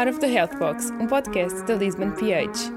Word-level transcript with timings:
Out 0.00 0.08
of 0.08 0.18
the 0.18 0.28
Health 0.28 0.58
Box, 0.58 0.90
um 0.92 1.06
podcast 1.06 1.62
da 1.66 1.74
Lisbon 1.74 2.12
PH. 2.12 2.72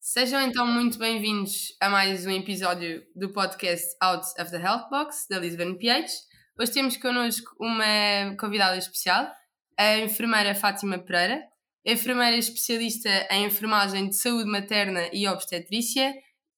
Sejam 0.00 0.40
então 0.40 0.66
muito 0.66 0.98
bem-vindos 0.98 1.76
a 1.80 1.88
mais 1.88 2.26
um 2.26 2.30
episódio 2.32 3.04
do 3.14 3.32
podcast 3.32 3.86
Out 4.02 4.26
of 4.40 4.50
the 4.50 4.60
Health 4.60 4.90
Box 4.90 5.28
da 5.30 5.38
Lisbon 5.38 5.76
PH. 5.76 6.10
Hoje 6.58 6.72
temos 6.72 6.96
connosco 6.96 7.54
uma 7.60 8.34
convidada 8.36 8.76
especial, 8.76 9.30
a 9.78 9.98
enfermeira 9.98 10.56
Fátima 10.56 10.98
Pereira, 10.98 11.40
enfermeira 11.84 12.36
especialista 12.36 13.28
em 13.30 13.44
enfermagem 13.44 14.08
de 14.08 14.16
saúde 14.16 14.50
materna 14.50 15.08
e 15.12 15.28
obstetrícia 15.28 16.12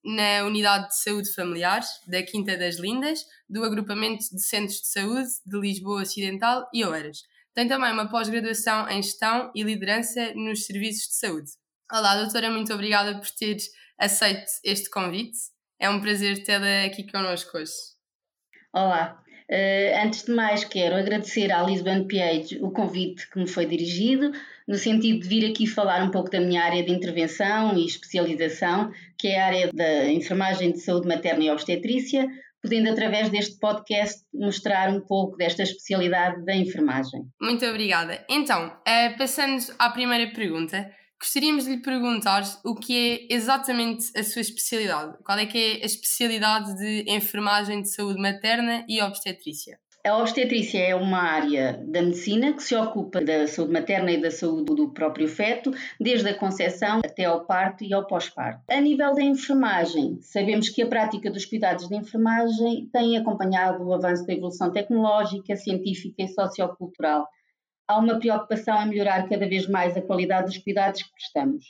na 0.05 0.45
Unidade 0.45 0.89
de 0.89 1.03
Saúde 1.03 1.33
Familiar 1.35 1.83
da 2.07 2.23
Quinta 2.23 2.57
das 2.57 2.77
Lindas, 2.77 3.25
do 3.49 3.65
Agrupamento 3.65 4.25
de 4.33 4.43
Centros 4.43 4.81
de 4.81 4.89
Saúde 4.89 5.29
de 5.45 5.59
Lisboa 5.59 6.03
Ocidental 6.03 6.69
e 6.73 6.85
Oeiras. 6.85 7.19
Tem 7.55 7.67
também 7.67 7.93
uma 7.93 8.09
pós-graduação 8.09 8.89
em 8.89 9.03
Gestão 9.03 9.51
e 9.55 9.63
Liderança 9.63 10.33
nos 10.35 10.65
Serviços 10.65 11.09
de 11.09 11.15
Saúde. 11.17 11.51
Olá, 11.91 12.17
doutora, 12.17 12.51
muito 12.51 12.73
obrigada 12.73 13.19
por 13.19 13.29
ter 13.31 13.57
aceito 13.99 14.47
este 14.65 14.89
convite. 14.91 15.39
É 15.81 15.89
um 15.91 16.01
prazer 16.01 16.45
tê-la 16.45 16.85
aqui 16.85 17.11
connosco 17.11 17.59
hoje. 17.59 17.73
Olá, 18.73 19.23
antes 20.03 20.25
de 20.25 20.33
mais 20.33 20.65
quero 20.65 20.95
agradecer 20.95 21.51
à 21.51 21.63
Lisbon 21.63 22.07
PH 22.07 22.59
o 22.61 22.71
convite 22.71 23.29
que 23.31 23.39
me 23.39 23.49
foi 23.49 23.65
dirigido 23.67 24.31
no 24.69 24.77
sentido 24.77 25.21
de 25.21 25.29
vir 25.29 25.51
aqui 25.51 25.67
falar 25.67 26.03
um 26.05 26.11
pouco 26.11 26.31
da 26.31 26.39
minha 26.39 26.63
área 26.63 26.85
de 26.85 26.93
intervenção 26.93 27.75
e 27.75 27.87
especialização, 27.87 28.93
que 29.17 29.29
é 29.29 29.41
a 29.41 29.47
área 29.47 29.73
da 29.73 30.11
enfermagem 30.11 30.73
de 30.73 30.81
saúde 30.81 31.09
materna 31.09 31.45
e 31.45 31.51
obstetrícia, 31.51 32.29
podendo 32.63 32.91
através 32.91 33.31
deste 33.31 33.59
podcast 33.59 34.23
mostrar 34.35 34.91
um 34.91 35.01
pouco 35.01 35.39
desta 35.39 35.63
especialidade 35.63 36.45
da 36.45 36.55
enfermagem. 36.55 37.23
Muito 37.41 37.65
obrigada. 37.65 38.23
Então, 38.29 38.67
uh, 38.67 39.17
passando 39.17 39.65
à 39.79 39.89
primeira 39.89 40.31
pergunta, 40.33 40.91
gostaríamos 41.21 41.65
de 41.65 41.71
lhe 41.71 41.83
perguntar 41.83 42.43
o 42.65 42.75
que 42.75 43.27
é 43.31 43.35
exatamente 43.35 44.11
a 44.17 44.23
sua 44.23 44.41
especialidade. 44.41 45.17
Qual 45.25 45.39
é 45.39 45.47
que 45.47 45.59
é 45.59 45.83
a 45.83 45.87
especialidade 45.87 46.77
de 46.77 47.05
enfermagem 47.09 47.83
de 47.83 47.91
saúde 47.91 48.21
materna 48.21 48.85
e 48.89 49.03
obstetrícia? 49.03 49.79
A 50.07 50.17
obstetrícia 50.17 50.79
é 50.79 50.95
uma 50.95 51.19
área 51.19 51.85
da 51.87 52.01
medicina 52.01 52.53
que 52.53 52.63
se 52.63 52.75
ocupa 52.75 53.21
da 53.21 53.47
saúde 53.47 53.73
materna 53.73 54.13
e 54.13 54.21
da 54.21 54.31
saúde 54.31 54.75
do 54.75 54.91
próprio 54.91 55.29
feto, 55.29 55.73
desde 56.01 56.29
a 56.29 56.39
concepção 56.39 57.01
até 57.05 57.25
ao 57.25 57.45
parto 57.45 57.85
e 57.85 57.93
ao 57.93 58.07
pós-parto. 58.07 58.63
A 58.71 58.81
nível 58.81 59.13
da 59.13 59.23
enfermagem, 59.23 60.19
sabemos 60.23 60.69
que 60.69 60.83
a 60.83 60.87
prática 60.87 61.31
dos 61.31 61.45
cuidados 61.45 61.89
de 61.89 61.97
enfermagem 61.97 62.89
tem 62.93 63.19
acompanhado 63.19 63.85
o 63.85 63.93
avanço 63.93 64.25
da 64.25 64.33
evolução 64.33 64.73
tecnológica, 64.73 65.57
científica 65.57 66.23
e 66.23 66.29
sociocultural. 66.29 67.29
Há 67.89 67.99
uma 67.99 68.19
preocupação 68.19 68.81
em 68.83 68.91
melhorar 68.91 69.29
cada 69.29 69.49
vez 69.49 69.67
mais 69.67 69.97
a 69.97 70.03
qualidade 70.03 70.47
dos 70.47 70.59
cuidados 70.59 71.03
que 71.03 71.13
prestamos. 71.13 71.65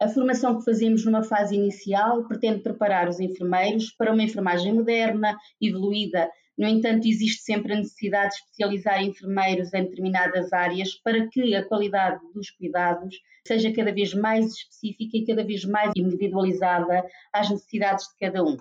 A 0.00 0.08
formação 0.08 0.58
que 0.58 0.64
fazemos 0.64 1.04
numa 1.04 1.22
fase 1.22 1.56
inicial 1.56 2.24
pretende 2.28 2.60
preparar 2.60 3.08
os 3.08 3.18
enfermeiros 3.18 3.90
para 3.92 4.12
uma 4.12 4.22
enfermagem 4.22 4.74
moderna, 4.74 5.36
evoluída 5.60 6.28
no 6.58 6.68
entanto, 6.68 7.08
existe 7.08 7.42
sempre 7.42 7.72
a 7.72 7.76
necessidade 7.76 8.30
de 8.30 8.36
especializar 8.36 9.02
enfermeiros 9.02 9.72
em 9.72 9.84
determinadas 9.84 10.52
áreas 10.52 10.94
para 11.02 11.26
que 11.28 11.54
a 11.54 11.66
qualidade 11.66 12.20
dos 12.34 12.50
cuidados 12.50 13.16
seja 13.46 13.72
cada 13.72 13.92
vez 13.92 14.12
mais 14.14 14.46
específica 14.46 15.16
e 15.16 15.26
cada 15.26 15.44
vez 15.44 15.64
mais 15.64 15.92
individualizada 15.96 17.04
às 17.32 17.50
necessidades 17.50 18.06
de 18.06 18.18
cada 18.20 18.44
um. 18.44 18.56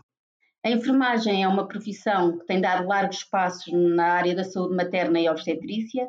A 0.63 0.69
enfermagem 0.69 1.43
é 1.43 1.47
uma 1.47 1.67
profissão 1.67 2.37
que 2.37 2.45
tem 2.45 2.61
dado 2.61 2.87
largos 2.87 3.23
passos 3.23 3.73
na 3.73 4.13
área 4.13 4.35
da 4.35 4.43
saúde 4.43 4.75
materna 4.75 5.19
e 5.19 5.27
obstetrícia 5.27 6.07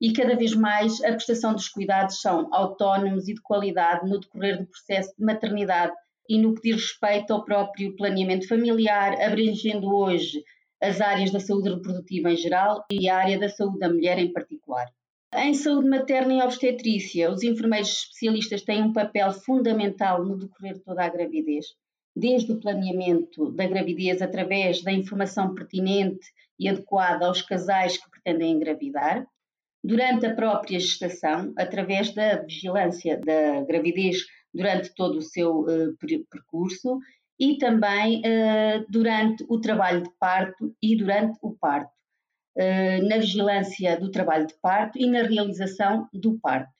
e 0.00 0.12
cada 0.12 0.34
vez 0.34 0.54
mais 0.54 1.02
a 1.04 1.12
prestação 1.12 1.52
dos 1.52 1.68
cuidados 1.68 2.20
são 2.20 2.48
autónomos 2.52 3.28
e 3.28 3.34
de 3.34 3.42
qualidade 3.42 4.08
no 4.08 4.18
decorrer 4.18 4.58
do 4.58 4.66
processo 4.66 5.14
de 5.16 5.24
maternidade 5.24 5.92
e 6.28 6.38
no 6.38 6.54
que 6.54 6.62
diz 6.62 6.82
respeito 6.82 7.32
ao 7.32 7.44
próprio 7.44 7.94
planeamento 7.96 8.48
familiar, 8.48 9.20
abrangendo 9.20 9.92
hoje 9.94 10.42
as 10.80 11.00
áreas 11.00 11.30
da 11.30 11.40
saúde 11.40 11.68
reprodutiva 11.68 12.30
em 12.30 12.36
geral 12.36 12.84
e 12.90 13.08
a 13.08 13.18
área 13.18 13.38
da 13.38 13.48
saúde 13.48 13.78
da 13.78 13.88
mulher 13.88 14.18
em 14.18 14.32
particular. 14.32 14.86
Em 15.34 15.54
saúde 15.54 15.88
materna 15.88 16.34
e 16.34 16.42
obstetrícia, 16.42 17.30
os 17.30 17.42
enfermeiros 17.42 17.90
especialistas 17.90 18.62
têm 18.62 18.82
um 18.82 18.92
papel 18.92 19.30
fundamental 19.32 20.24
no 20.24 20.38
decorrer 20.38 20.74
de 20.74 20.80
toda 20.80 21.04
a 21.04 21.08
gravidez, 21.08 21.66
desde 22.16 22.50
o 22.52 22.58
planeamento 22.58 23.52
da 23.52 23.66
gravidez 23.66 24.22
através 24.22 24.82
da 24.82 24.92
informação 24.92 25.54
pertinente 25.54 26.26
e 26.58 26.68
adequada 26.68 27.26
aos 27.26 27.42
casais 27.42 27.96
que 27.96 28.10
pretendem 28.10 28.52
engravidar, 28.52 29.24
durante 29.82 30.26
a 30.26 30.34
própria 30.34 30.78
gestação, 30.78 31.52
através 31.56 32.14
da 32.14 32.42
vigilância 32.42 33.18
da 33.18 33.62
gravidez 33.62 34.18
durante 34.52 34.94
todo 34.94 35.18
o 35.18 35.22
seu 35.22 35.60
uh, 35.60 35.96
percurso 36.30 36.98
e 37.38 37.56
também 37.56 38.20
uh, 38.20 38.84
durante 38.88 39.44
o 39.48 39.60
trabalho 39.60 40.02
de 40.02 40.10
parto 40.18 40.74
e 40.82 40.96
durante 40.96 41.38
o 41.42 41.56
parto, 41.58 41.92
uh, 42.58 43.08
na 43.08 43.18
vigilância 43.18 43.98
do 43.98 44.10
trabalho 44.10 44.46
de 44.46 44.54
parto 44.60 44.98
e 44.98 45.06
na 45.06 45.22
realização 45.22 46.08
do 46.12 46.38
parto. 46.38 46.70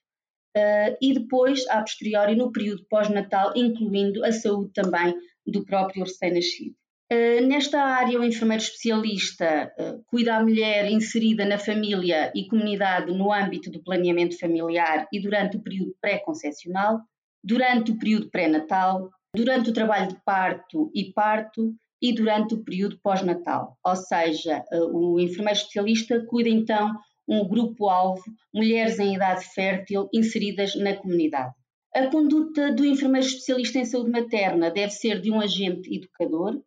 E 1.01 1.15
depois, 1.15 1.65
a 1.69 1.81
posteriori, 1.81 2.35
no 2.35 2.51
período 2.51 2.85
pós-natal, 2.91 3.53
incluindo 3.55 4.25
a 4.25 4.33
saúde 4.33 4.73
também 4.73 5.15
do 5.47 5.65
próprio 5.65 6.03
recém-nascido. 6.03 6.75
Nesta 7.13 7.83
área, 7.83 8.21
o 8.21 8.25
enfermeiro 8.25 8.63
especialista 8.63 9.73
cuida 10.07 10.37
a 10.37 10.43
mulher 10.43 10.89
inserida 10.89 11.45
na 11.45 11.59
família 11.59 12.31
e 12.37 12.47
comunidade 12.47 13.13
no 13.13 13.33
âmbito 13.33 13.69
do 13.69 13.83
planeamento 13.83 14.39
familiar 14.39 15.09
e 15.13 15.21
durante 15.21 15.57
o 15.57 15.61
período 15.61 15.93
pré-concepcional, 16.01 17.01
durante 17.43 17.91
o 17.91 17.99
período 17.99 18.31
pré-natal, 18.31 19.11
durante 19.35 19.71
o 19.71 19.73
trabalho 19.73 20.09
de 20.09 20.23
parto 20.25 20.89
e 20.95 21.13
parto 21.13 21.75
e 22.01 22.13
durante 22.13 22.55
o 22.55 22.63
período 22.63 22.99
pós-natal. 23.03 23.77
Ou 23.85 23.97
seja, 23.97 24.65
eh, 24.71 24.81
o 24.81 25.19
enfermeiro 25.19 25.59
especialista 25.59 26.25
cuida 26.27 26.49
então 26.49 26.95
um 27.29 27.47
grupo-alvo, 27.47 28.23
mulheres 28.55 28.99
em 28.99 29.15
idade 29.15 29.45
fértil 29.53 30.09
inseridas 30.13 30.75
na 30.77 30.95
comunidade. 30.97 31.55
A 31.95 32.07
conduta 32.07 32.73
do 32.73 32.85
enfermeiro 32.85 33.27
especialista 33.27 33.79
em 33.79 33.85
saúde 33.85 34.11
materna 34.11 34.71
deve 34.71 34.93
ser 34.93 35.21
de 35.21 35.31
um 35.31 35.41
agente 35.41 35.93
educador, 35.95 36.61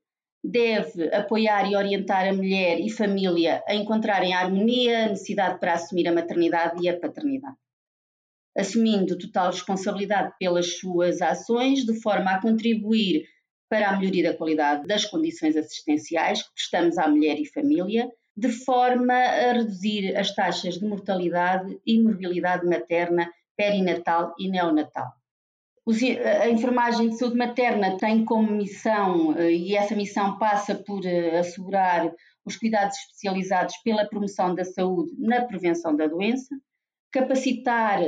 deve 0.44 1.14
apoiar 1.14 1.72
e 1.72 1.76
orientar 1.76 2.28
a 2.28 2.34
mulher 2.34 2.80
e 2.80 2.90
família 2.90 3.64
a 3.68 3.74
encontrarem 3.74 4.34
a 4.34 4.42
harmonia, 4.42 5.06
a 5.06 5.10
necessidade 5.10 5.60
para 5.60 5.74
assumir 5.74 6.08
a 6.08 6.14
maternidade 6.14 6.84
e 6.84 6.90
a 6.90 7.00
paternidade 7.00 7.56
assumindo 8.58 9.18
total 9.18 9.52
responsabilidade 9.52 10.34
pelas 10.40 10.78
suas 10.78 11.22
ações, 11.22 11.86
de 11.86 12.00
forma 12.02 12.32
a 12.32 12.42
contribuir 12.42 13.26
para 13.70 13.90
a 13.90 13.98
melhoria 13.98 14.32
da 14.32 14.38
qualidade 14.38 14.86
das 14.86 15.06
condições 15.06 15.58
assistenciais 15.58 16.44
que 16.44 16.54
prestamos 16.54 16.98
à 16.98 17.08
mulher 17.08 17.40
e 17.40 17.46
família, 17.46 18.08
de 18.36 18.50
forma 18.50 19.14
a 19.14 19.54
reduzir 19.54 20.16
as 20.16 20.34
taxas 20.34 20.76
de 20.76 20.86
mortalidade 20.86 21.80
e 21.86 22.00
morbilidade 22.02 22.66
materna, 22.68 23.32
perinatal 23.58 24.34
e 24.40 24.50
neonatal. 24.50 25.12
A 25.86 26.50
enfermagem 26.50 27.10
de 27.10 27.18
saúde 27.18 27.36
materna 27.36 27.98
tem 27.98 28.24
como 28.24 28.50
missão, 28.50 29.38
eh, 29.38 29.52
e 29.52 29.76
essa 29.76 29.94
missão 29.94 30.38
passa 30.38 30.76
por 30.76 31.06
eh, 31.06 31.38
assegurar 31.40 32.10
os 32.46 32.56
cuidados 32.56 32.98
especializados 32.98 33.76
pela 33.84 34.08
promoção 34.08 34.56
da 34.56 34.64
saúde 34.64 35.12
na 35.18 35.44
prevenção 35.46 35.94
da 35.94 36.08
doença, 36.08 36.56
capacitar 37.12 38.00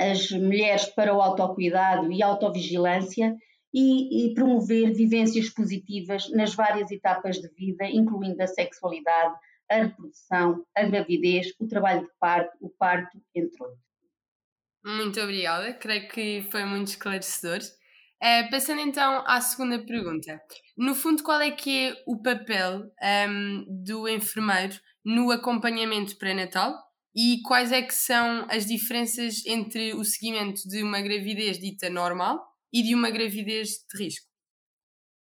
as 0.00 0.30
mulheres 0.30 0.86
para 0.86 1.14
o 1.14 1.20
autocuidado 1.20 2.10
e 2.10 2.22
autovigilância 2.22 3.36
e, 3.74 4.30
e 4.30 4.34
promover 4.34 4.94
vivências 4.94 5.50
positivas 5.50 6.30
nas 6.30 6.54
várias 6.54 6.90
etapas 6.90 7.36
de 7.36 7.48
vida, 7.48 7.84
incluindo 7.84 8.42
a 8.42 8.46
sexualidade, 8.46 9.34
a 9.70 9.76
reprodução, 9.76 10.64
a 10.74 10.84
gravidez, 10.84 11.48
o 11.60 11.66
trabalho 11.66 12.02
de 12.02 12.12
parto, 12.18 12.56
o 12.62 12.70
parto, 12.70 13.20
entre 13.34 13.62
outros. 13.62 13.87
Muito 14.88 15.20
obrigada, 15.20 15.74
creio 15.74 16.08
que 16.08 16.48
foi 16.50 16.64
muito 16.64 16.88
esclarecedor. 16.88 17.58
Uh, 18.22 18.50
passando 18.50 18.80
então 18.80 19.22
à 19.26 19.38
segunda 19.38 19.78
pergunta. 19.84 20.40
No 20.78 20.94
fundo, 20.94 21.22
qual 21.22 21.42
é 21.42 21.50
que 21.50 21.88
é 21.88 22.02
o 22.06 22.22
papel 22.22 22.80
um, 22.80 22.90
ehm, 23.02 23.64
do 23.84 24.08
enfermeiro 24.08 24.74
no 25.04 25.30
acompanhamento 25.30 26.16
pré-natal 26.16 26.74
e 27.14 27.42
quais 27.42 27.70
é 27.70 27.82
que 27.82 27.94
são 27.94 28.46
as 28.50 28.64
diferenças 28.64 29.44
entre 29.44 29.92
o 29.92 30.02
seguimento 30.04 30.66
de 30.66 30.82
uma 30.82 31.02
gravidez 31.02 31.58
dita 31.58 31.90
normal 31.90 32.42
e 32.72 32.82
de 32.82 32.94
uma 32.94 33.10
gravidez 33.10 33.84
de 33.92 34.02
risco? 34.02 34.26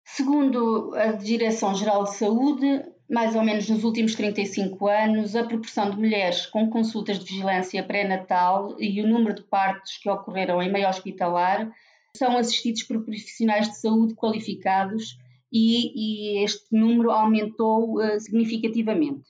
Segundo 0.06 0.94
a 0.94 1.12
Direção-Geral 1.12 2.04
de 2.04 2.16
Saúde, 2.16 2.82
mais 3.12 3.36
ou 3.36 3.42
menos 3.44 3.68
nos 3.68 3.84
últimos 3.84 4.14
35 4.14 4.88
anos, 4.88 5.36
a 5.36 5.44
proporção 5.44 5.90
de 5.90 5.98
mulheres 5.98 6.46
com 6.46 6.70
consultas 6.70 7.18
de 7.18 7.26
vigilância 7.26 7.82
pré-natal 7.82 8.74
e 8.80 9.02
o 9.02 9.06
número 9.06 9.34
de 9.34 9.42
partos 9.42 9.98
que 9.98 10.08
ocorreram 10.08 10.62
em 10.62 10.72
meio 10.72 10.88
hospitalar 10.88 11.70
são 12.16 12.38
assistidos 12.38 12.84
por 12.84 13.04
profissionais 13.04 13.68
de 13.68 13.78
saúde 13.78 14.14
qualificados 14.14 15.18
e, 15.52 16.38
e 16.38 16.42
este 16.42 16.74
número 16.74 17.10
aumentou 17.10 18.02
uh, 18.02 18.18
significativamente, 18.18 19.28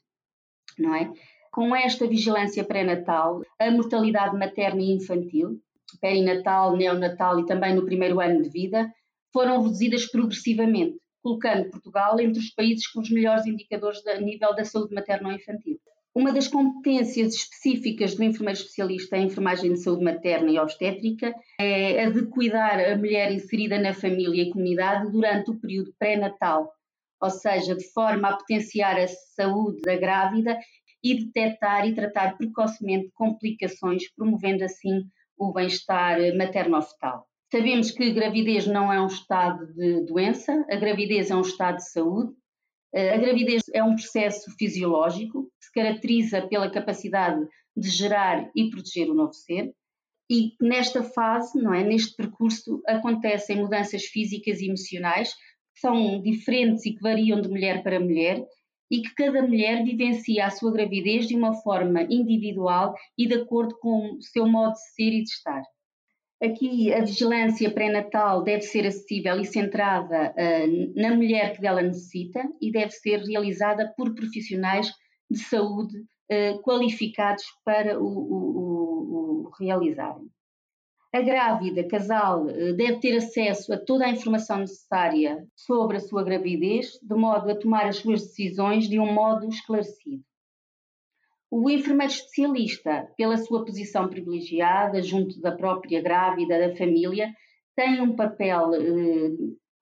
não 0.79 0.94
é? 0.94 1.12
Com 1.50 1.75
esta 1.75 2.06
vigilância 2.06 2.62
pré-natal, 2.62 3.43
a 3.58 3.69
mortalidade 3.73 4.38
materna 4.38 4.81
e 4.81 4.93
infantil, 4.93 5.61
perinatal, 6.00 6.76
neonatal 6.76 7.40
e 7.40 7.46
também 7.46 7.75
no 7.75 7.84
primeiro 7.84 8.20
ano 8.20 8.43
de 8.43 8.49
vida, 8.49 8.88
foram 9.32 9.61
reduzidas 9.61 10.06
progressivamente, 10.06 11.01
colocando 11.22 11.70
Portugal 11.70 12.19
entre 12.20 12.40
os 12.40 12.50
países 12.50 12.86
com 12.86 13.00
os 13.00 13.10
melhores 13.10 13.46
indicadores 13.46 14.06
a 14.06 14.20
nível 14.20 14.54
da 14.54 14.64
saúde 14.64 14.94
materno-infantil. 14.94 15.78
Uma 16.14 16.30
das 16.30 16.46
competências 16.46 17.34
específicas 17.34 18.14
do 18.14 18.22
enfermeiro 18.22 18.58
especialista 18.58 19.16
em 19.16 19.26
enfermagem 19.26 19.72
de 19.72 19.78
saúde 19.80 20.04
materna 20.04 20.50
e 20.50 20.58
obstétrica 20.58 21.34
é 21.58 22.04
a 22.04 22.10
de 22.10 22.26
cuidar 22.26 22.78
a 22.78 22.96
mulher 22.98 23.32
inserida 23.32 23.78
na 23.78 23.94
família 23.94 24.42
e 24.42 24.50
comunidade 24.50 25.10
durante 25.10 25.50
o 25.50 25.58
período 25.58 25.94
pré-natal, 25.98 26.70
ou 27.19 27.30
seja, 27.30 27.74
de 27.74 27.84
forma 27.92 28.28
a 28.28 28.36
potenciar 28.36 28.98
a 28.98 29.08
saúde 29.08 29.80
da 29.80 29.96
grávida 29.96 30.58
e 31.02 31.24
detectar 31.24 31.88
e 31.88 31.94
tratar 31.94 32.36
precocemente 32.36 33.10
complicações, 33.14 34.12
promovendo 34.14 34.64
assim 34.64 35.04
o 35.38 35.50
bem-estar 35.50 36.19
materno-fetal. 36.36 37.26
Sabemos 37.52 37.93
que 37.93 38.12
gravidez 38.12 38.66
não 38.66 38.93
é 38.93 39.00
um 39.00 39.06
estado 39.06 39.72
de 39.75 40.06
doença, 40.06 40.64
a 40.69 40.76
gravidez 40.76 41.31
é 41.31 41.37
um 41.37 41.43
estado 41.43 41.76
de 41.76 41.88
saúde 41.88 42.34
a 42.94 43.16
gravidez 43.16 43.62
é 43.72 43.82
um 43.82 43.94
processo 43.94 44.54
fisiológico 44.58 45.44
que 45.44 45.66
se 45.66 45.72
caracteriza 45.72 46.46
pela 46.46 46.70
capacidade 46.70 47.43
de 47.75 47.88
gerar 47.88 48.50
e 48.54 48.69
proteger 48.69 49.10
o 49.10 49.14
novo 49.14 49.32
ser. 49.32 49.72
E 50.31 50.52
nesta 50.60 51.02
fase, 51.02 51.60
não 51.60 51.72
é, 51.72 51.82
neste 51.82 52.14
percurso, 52.14 52.82
acontecem 52.87 53.56
mudanças 53.56 54.05
físicas 54.05 54.60
e 54.60 54.66
emocionais 54.66 55.32
que 55.32 55.81
são 55.81 56.20
diferentes 56.20 56.84
e 56.84 56.93
que 56.93 57.00
variam 57.00 57.40
de 57.40 57.48
mulher 57.48 57.82
para 57.82 57.98
mulher 57.98 58.44
e 58.90 59.00
que 59.00 59.14
cada 59.14 59.40
mulher 59.40 59.82
vivencia 59.82 60.44
a 60.44 60.50
sua 60.50 60.70
gravidez 60.70 61.26
de 61.26 61.34
uma 61.34 61.55
forma 61.62 62.02
individual 62.02 62.94
e 63.16 63.26
de 63.26 63.37
acordo 63.37 63.75
com 63.81 64.16
o 64.19 64.22
seu 64.22 64.46
modo 64.46 64.75
de 64.75 64.93
ser 64.94 65.12
e 65.14 65.22
de 65.22 65.31
estar. 65.31 65.62
Aqui 66.42 66.92
a 66.92 67.02
vigilância 67.02 67.72
pré-natal 67.72 68.42
deve 68.42 68.62
ser 68.62 68.84
acessível 68.84 69.38
e 69.38 69.44
centrada 69.44 70.34
uh, 70.36 71.00
na 71.00 71.14
mulher 71.14 71.54
que 71.54 71.60
dela 71.60 71.80
necessita 71.80 72.42
e 72.60 72.72
deve 72.72 72.90
ser 72.90 73.18
realizada 73.20 73.94
por 73.96 74.12
profissionais 74.12 74.92
de 75.30 75.38
saúde 75.38 75.96
uh, 75.98 76.60
qualificados 76.62 77.44
para 77.64 77.96
o, 77.96 78.04
o, 78.04 79.44
o, 79.44 79.50
realizarem. 79.56 80.26
A 81.14 81.20
grávida, 81.20 81.86
casal, 81.86 82.46
uh, 82.46 82.74
deve 82.74 82.98
ter 82.98 83.16
acesso 83.18 83.72
a 83.72 83.78
toda 83.78 84.06
a 84.06 84.10
informação 84.10 84.58
necessária 84.58 85.46
sobre 85.54 85.98
a 85.98 86.00
sua 86.00 86.24
gravidez, 86.24 86.98
de 87.00 87.14
modo 87.14 87.52
a 87.52 87.54
tomar 87.54 87.86
as 87.86 87.98
suas 87.98 88.20
decisões 88.20 88.88
de 88.88 88.98
um 88.98 89.12
modo 89.12 89.46
esclarecido. 89.46 90.24
O 91.54 91.69
enfermeiro 91.69 92.10
especialista, 92.10 93.12
pela 93.14 93.37
sua 93.37 93.62
posição 93.62 94.08
privilegiada 94.08 95.02
junto 95.02 95.38
da 95.38 95.52
própria 95.52 96.00
grávida, 96.00 96.58
da 96.58 96.75
família, 96.75 97.31
tem 97.76 98.00
um 98.00 98.16
papel 98.16 98.72
eh, 98.72 99.32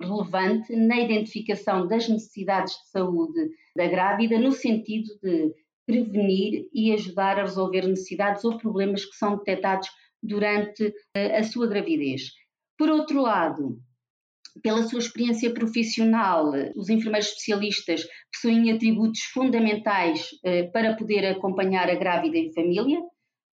relevante 0.03 0.75
na 0.75 0.99
identificação 0.99 1.87
das 1.87 2.09
necessidades 2.09 2.73
de 2.73 2.91
saúde 2.91 3.51
da 3.77 3.87
grávida, 3.87 4.37
no 4.37 4.51
sentido 4.51 5.17
de 5.23 5.55
prevenir 5.87 6.69
e 6.75 6.93
ajudar 6.93 7.39
a 7.39 7.43
resolver 7.43 7.87
necessidades 7.87 8.43
ou 8.43 8.59
problemas 8.59 9.05
que 9.05 9.15
são 9.15 9.37
detectados 9.37 9.89
durante 10.21 10.93
eh, 11.15 11.39
a 11.39 11.45
sua 11.45 11.69
gravidez. 11.69 12.33
Por 12.77 12.91
outro 12.91 13.23
lado, 13.23 13.79
pela 14.63 14.83
sua 14.83 14.99
experiência 14.99 15.53
profissional, 15.53 16.53
os 16.77 16.89
enfermeiros 16.89 17.29
especialistas 17.29 18.07
possuem 18.33 18.73
atributos 18.73 19.21
fundamentais 19.33 20.27
eh, 20.45 20.65
para 20.65 20.95
poder 20.97 21.27
acompanhar 21.27 21.89
a 21.89 21.95
grávida 21.95 22.37
e 22.37 22.49
a 22.49 22.53
família, 22.53 23.01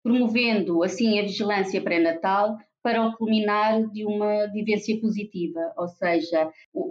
promovendo 0.03 0.83
assim 0.83 1.19
a 1.19 1.23
vigilância 1.23 1.81
pré-natal 1.81 2.57
para 2.83 3.05
o 3.05 3.13
culminar 3.17 3.85
de 3.91 4.05
uma 4.05 4.47
vivência 4.47 4.97
positiva, 5.01 5.59
ou 5.77 5.89
seja, 5.89 6.49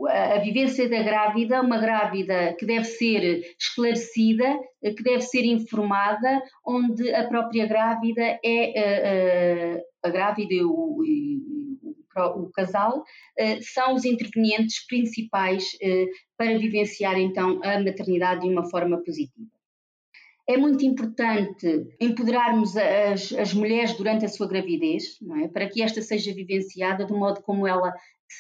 a 0.09 0.39
vivência 0.41 0.87
da 0.91 1.03
grávida, 1.03 1.63
uma 1.63 1.79
grávida 1.79 2.55
que 2.59 2.67
deve 2.67 2.85
ser 2.85 3.43
esclarecida, 3.59 4.59
eh, 4.83 4.93
que 4.93 5.03
deve 5.03 5.23
ser 5.23 5.45
informada, 5.45 6.43
onde 6.67 7.13
a 7.15 7.27
própria 7.27 7.67
grávida 7.67 8.39
é 8.45 8.79
eh, 8.79 9.83
a 10.03 10.11
grávida 10.11 10.53
e 10.53 11.56
o, 12.25 12.51
casal, 12.51 13.05
eh, 13.39 13.61
são 13.61 13.95
os 13.95 14.05
intervenientes 14.05 14.87
principais 14.87 15.77
eh, 15.81 16.07
para 16.37 16.59
vivenciar 16.59 17.19
então 17.19 17.61
a 17.63 17.79
maternidade 17.81 18.43
de 18.43 18.49
uma 18.49 18.69
forma 18.69 19.03
positiva. 19.03 19.47
É 20.49 20.57
muito 20.57 20.85
importante 20.85 21.89
empoderarmos 22.01 22.77
as, 22.77 23.33
as 23.33 23.53
mulheres 23.53 23.95
durante 23.95 24.25
a 24.25 24.29
sua 24.29 24.47
gravidez, 24.47 25.19
é? 25.43 25.49
para 25.49 25.69
que 25.69 25.83
esta 25.83 26.01
seja 26.01 26.33
vivenciada 26.33 27.05
do 27.05 27.19
modo 27.19 27.43
como 27.43 27.67
ela 27.67 27.93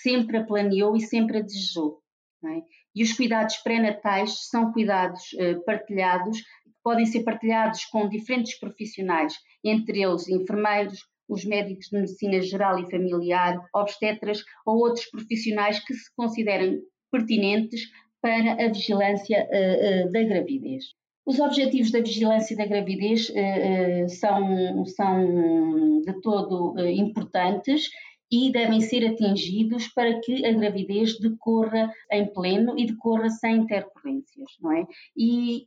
sempre 0.03 0.37
a 0.37 0.45
planeou 0.45 0.97
e 0.97 1.01
sempre 1.01 1.39
a 1.39 1.43
desejou. 1.43 2.01
É? 2.45 2.63
E 2.95 3.03
os 3.03 3.13
cuidados 3.13 3.57
pré-natais 3.57 4.49
são 4.49 4.73
cuidados 4.73 5.35
eh, 5.37 5.55
partilhados, 5.67 6.39
podem 6.83 7.05
ser 7.05 7.25
partilhados 7.25 7.85
com 7.87 8.09
diferentes 8.09 8.57
profissionais, 8.59 9.35
entre 9.65 10.01
eles 10.01 10.29
enfermeiros, 10.29 11.01
os 11.29 11.45
médicos 11.45 11.87
de 11.89 11.99
medicina 11.99 12.41
geral 12.41 12.79
e 12.79 12.91
familiar, 12.91 13.59
obstetras 13.75 14.43
ou 14.65 14.79
outros 14.79 15.07
profissionais 15.07 15.79
que 15.85 15.95
se 15.95 16.15
considerem 16.15 16.81
pertinentes 17.11 17.83
para 18.21 18.65
a 18.65 18.69
vigilância 18.69 19.47
uh, 19.51 20.09
uh, 20.09 20.13
da 20.13 20.23
gravidez. 20.23 20.85
Os 21.25 21.39
objetivos 21.41 21.91
da 21.91 22.01
vigilância 22.01 22.57
da 22.57 22.67
gravidez 22.67 23.29
uh, 23.31 24.09
são, 24.09 24.85
são 24.87 26.01
de 26.01 26.21
todo 26.21 26.75
importantes 26.89 27.89
e 28.31 28.51
devem 28.51 28.81
ser 28.81 29.07
atingidos 29.07 29.89
para 29.89 30.21
que 30.21 30.45
a 30.45 30.53
gravidez 30.53 31.19
decorra 31.19 31.93
em 32.11 32.27
pleno 32.33 32.79
e 32.79 32.87
decorra 32.87 33.29
sem 33.29 33.59
intercorrências, 33.59 34.51
não 34.61 34.73
é? 34.73 34.85
E 35.17 35.67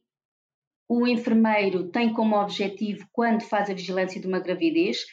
o 0.89 1.07
enfermeiro 1.07 1.89
tem 1.89 2.11
como 2.11 2.35
objetivo, 2.35 3.07
quando 3.13 3.43
faz 3.43 3.69
a 3.69 3.73
vigilância 3.73 4.19
de 4.19 4.27
uma 4.27 4.39
gravidez, 4.39 5.05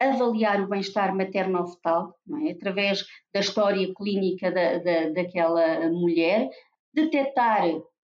avaliar 0.00 0.62
o 0.62 0.68
bem-estar 0.68 1.14
materno-fetal, 1.14 2.16
é? 2.46 2.52
através 2.52 3.04
da 3.34 3.40
história 3.40 3.92
clínica 3.94 4.50
da, 4.50 4.78
da, 4.78 5.10
daquela 5.10 5.90
mulher, 5.90 6.48
detectar 6.92 7.64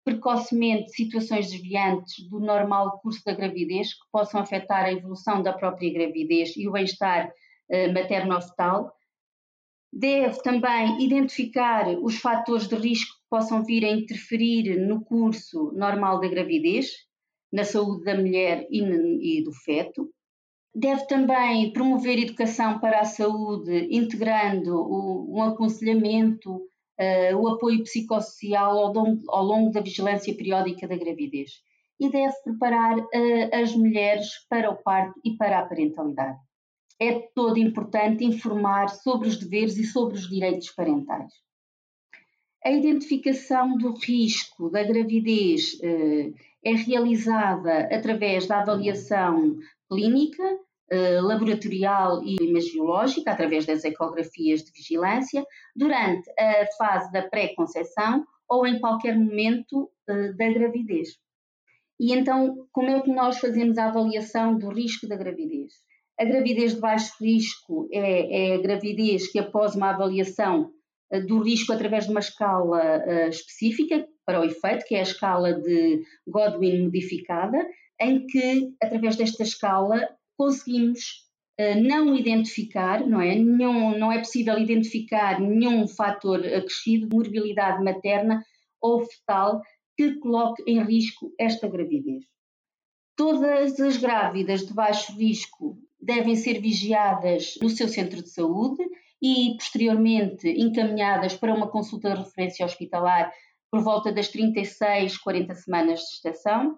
precocemente 0.03 0.91
situações 0.91 1.49
desviantes 1.49 2.27
do 2.29 2.39
normal 2.39 2.99
curso 2.99 3.23
da 3.25 3.33
gravidez 3.33 3.93
que 3.93 4.09
possam 4.11 4.41
afetar 4.41 4.85
a 4.85 4.91
evolução 4.91 5.41
da 5.41 5.53
própria 5.53 5.91
gravidez 5.91 6.55
e 6.55 6.67
o 6.67 6.71
bem-estar 6.73 7.27
uh, 7.27 7.93
materno-fetal. 7.93 8.93
Deve 9.91 10.41
também 10.43 11.03
identificar 11.03 11.87
os 12.01 12.19
fatores 12.19 12.67
de 12.67 12.75
risco 12.75 13.15
que 13.15 13.29
possam 13.29 13.63
vir 13.63 13.83
a 13.85 13.89
interferir 13.89 14.77
no 14.77 15.03
curso 15.03 15.71
normal 15.73 16.19
da 16.19 16.27
gravidez, 16.27 16.91
na 17.51 17.63
saúde 17.63 18.03
da 18.03 18.15
mulher 18.15 18.67
e, 18.69 18.81
e 18.81 19.43
do 19.43 19.53
feto 19.53 20.09
Deve 20.79 21.07
também 21.07 21.73
promover 21.73 22.19
educação 22.19 22.77
para 22.77 22.99
a 22.99 23.05
saúde, 23.05 23.87
integrando 23.89 24.75
o, 24.75 25.35
um 25.35 25.41
aconselhamento, 25.41 26.53
uh, 26.55 27.35
o 27.35 27.47
apoio 27.47 27.81
psicossocial 27.81 28.77
ao 28.77 28.93
longo, 28.93 29.23
ao 29.27 29.43
longo, 29.43 29.71
da 29.71 29.81
vigilância 29.81 30.31
periódica 30.35 30.87
da 30.87 30.95
gravidez. 30.95 31.63
E 31.99 32.11
deve 32.11 32.35
preparar 32.43 32.95
uh, 32.95 33.09
as 33.51 33.75
mulheres 33.75 34.27
para 34.47 34.69
o 34.69 34.75
parto 34.75 35.19
e 35.25 35.35
para 35.35 35.57
a 35.57 35.65
parentalidade. 35.65 36.37
É 36.99 37.21
todo 37.33 37.57
importante 37.57 38.23
informar 38.23 38.89
sobre 38.89 39.29
os 39.29 39.37
deveres 39.39 39.77
e 39.77 39.83
sobre 39.83 40.13
os 40.13 40.29
direitos 40.29 40.69
parentais. 40.69 41.33
A 42.63 42.69
identificação 42.69 43.75
do 43.79 43.93
risco 43.93 44.69
da 44.69 44.83
gravidez 44.83 45.73
uh, 45.73 46.35
é 46.63 46.75
realizada 46.75 47.89
através 47.91 48.45
da 48.45 48.61
avaliação 48.61 49.57
clínica, 49.89 50.66
eh, 50.89 51.19
laboratorial 51.19 52.23
e 52.23 52.37
imagiológica, 52.41 53.31
através 53.31 53.65
das 53.65 53.83
ecografias 53.83 54.63
de 54.63 54.71
vigilância, 54.71 55.45
durante 55.75 56.29
a 56.39 56.65
fase 56.77 57.11
da 57.11 57.27
pré-conceição 57.27 58.25
ou 58.49 58.65
em 58.65 58.79
qualquer 58.79 59.17
momento 59.17 59.91
uh, 60.09 60.37
da 60.37 60.49
gravidez. 60.49 61.09
E 61.99 62.13
então, 62.13 62.67
como 62.71 62.89
é 62.89 63.01
que 63.01 63.11
nós 63.11 63.37
fazemos 63.37 63.77
a 63.77 63.87
avaliação 63.87 64.57
do 64.57 64.69
risco 64.69 65.09
da 65.09 65.17
gravidez? 65.17 65.73
A 66.17 66.23
gravidez 66.23 66.75
de 66.75 66.79
baixo 66.79 67.13
risco 67.21 67.89
é, 67.91 68.51
é 68.51 68.55
a 68.55 68.61
gravidez 68.61 69.29
que, 69.29 69.39
após 69.39 69.75
uma 69.75 69.89
avaliação 69.89 70.71
uh, 71.11 71.27
do 71.27 71.43
risco 71.43 71.73
através 71.73 72.05
de 72.05 72.11
uma 72.11 72.21
escala 72.21 73.27
específica, 73.27 74.07
para 74.25 74.39
o 74.39 74.45
efeito, 74.45 74.85
que 74.85 74.95
é 74.95 74.99
a 74.99 75.03
escala 75.03 75.53
de 75.53 76.01
Godwin 76.25 76.83
modificada, 76.83 77.57
em 77.99 78.25
que, 78.25 78.73
através 78.81 79.15
desta 79.15 79.43
escala, 79.43 80.07
conseguimos 80.37 81.25
não 81.83 82.15
identificar, 82.15 83.05
não 83.05 83.19
é? 83.19 83.33
Nenhum, 83.33 83.97
não 83.97 84.11
é 84.11 84.19
possível 84.19 84.57
identificar 84.59 85.41
nenhum 85.41 85.87
fator 85.87 86.39
acrescido 86.45 87.07
de 87.07 87.15
morbilidade 87.15 87.83
materna 87.83 88.43
ou 88.79 89.03
fetal 89.03 89.61
que 89.97 90.19
coloque 90.19 90.63
em 90.67 90.83
risco 90.83 91.33
esta 91.39 91.67
gravidez. 91.67 92.23
Todas 93.15 93.79
as 93.79 93.97
grávidas 93.97 94.67
de 94.67 94.73
baixo 94.73 95.11
risco 95.17 95.79
devem 95.99 96.35
ser 96.35 96.61
vigiadas 96.61 97.55
no 97.59 97.69
seu 97.69 97.87
centro 97.87 98.21
de 98.21 98.29
saúde 98.29 98.83
e 99.19 99.55
posteriormente 99.57 100.47
encaminhadas 100.47 101.35
para 101.35 101.55
uma 101.55 101.67
consulta 101.67 102.11
de 102.11 102.19
referência 102.19 102.63
hospitalar 102.63 103.33
por 103.71 103.81
volta 103.81 104.11
das 104.11 104.27
36, 104.29 105.17
40 105.17 105.55
semanas 105.55 106.01
de 106.01 106.11
gestação. 106.11 106.77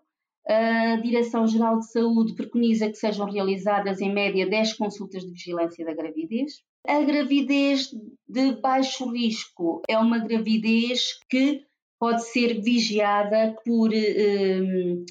A 0.49 0.95
Direção-Geral 0.95 1.77
de 1.77 1.91
Saúde 1.91 2.33
preconiza 2.33 2.89
que 2.89 2.95
sejam 2.95 3.29
realizadas 3.29 4.01
em 4.01 4.11
média 4.11 4.49
10 4.49 4.73
consultas 4.73 5.23
de 5.23 5.31
vigilância 5.31 5.85
da 5.85 5.93
gravidez. 5.93 6.63
A 6.87 7.03
gravidez 7.03 7.91
de 8.27 8.53
baixo 8.59 9.11
risco 9.11 9.83
é 9.87 9.95
uma 9.95 10.17
gravidez 10.17 11.19
que 11.29 11.61
pode 11.99 12.25
ser 12.29 12.61
vigiada 12.61 13.55
por 13.63 13.93
eh, 13.93 14.59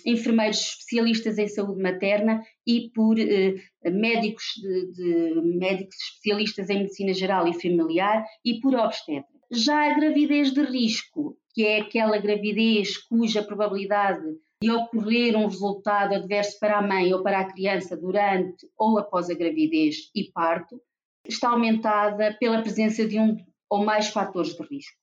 enfermeiros 0.05 0.59
especialistas 0.59 1.39
em 1.39 1.47
saúde 1.47 1.81
materna 1.81 2.43
e 2.67 2.91
por 2.93 3.17
eh, 3.17 3.55
médicos, 3.85 4.45
de, 4.61 4.93
de, 4.93 5.41
médicos 5.57 5.95
especialistas 5.95 6.69
em 6.69 6.79
medicina 6.79 7.13
geral 7.13 7.47
e 7.47 7.61
familiar 7.61 8.25
e 8.45 8.59
por 8.59 8.75
obstetra. 8.75 9.39
Já 9.53 9.89
a 9.89 9.95
gravidez 9.95 10.51
de 10.51 10.63
risco, 10.63 11.37
que 11.55 11.65
é 11.65 11.81
aquela 11.81 12.19
gravidez 12.19 12.97
cuja 12.97 13.43
probabilidade 13.43 14.25
de 14.61 14.71
ocorrer 14.71 15.37
um 15.37 15.47
resultado 15.47 16.15
adverso 16.15 16.59
para 16.59 16.79
a 16.79 16.83
mãe 16.83 17.13
ou 17.15 17.23
para 17.23 17.41
a 17.41 17.53
criança 17.53 17.97
durante 17.97 18.69
ou 18.77 18.99
após 18.99 19.31
a 19.31 19.35
gravidez 19.35 20.11
e 20.15 20.31
parto, 20.33 20.81
está 21.25 21.51
aumentada 21.51 22.37
pela 22.39 22.63
presença 22.63 23.07
de 23.07 23.19
um 23.19 23.37
ou 23.71 23.85
mais 23.85 24.09
fatores 24.09 24.55
de 24.55 24.63
risco. 24.63 24.97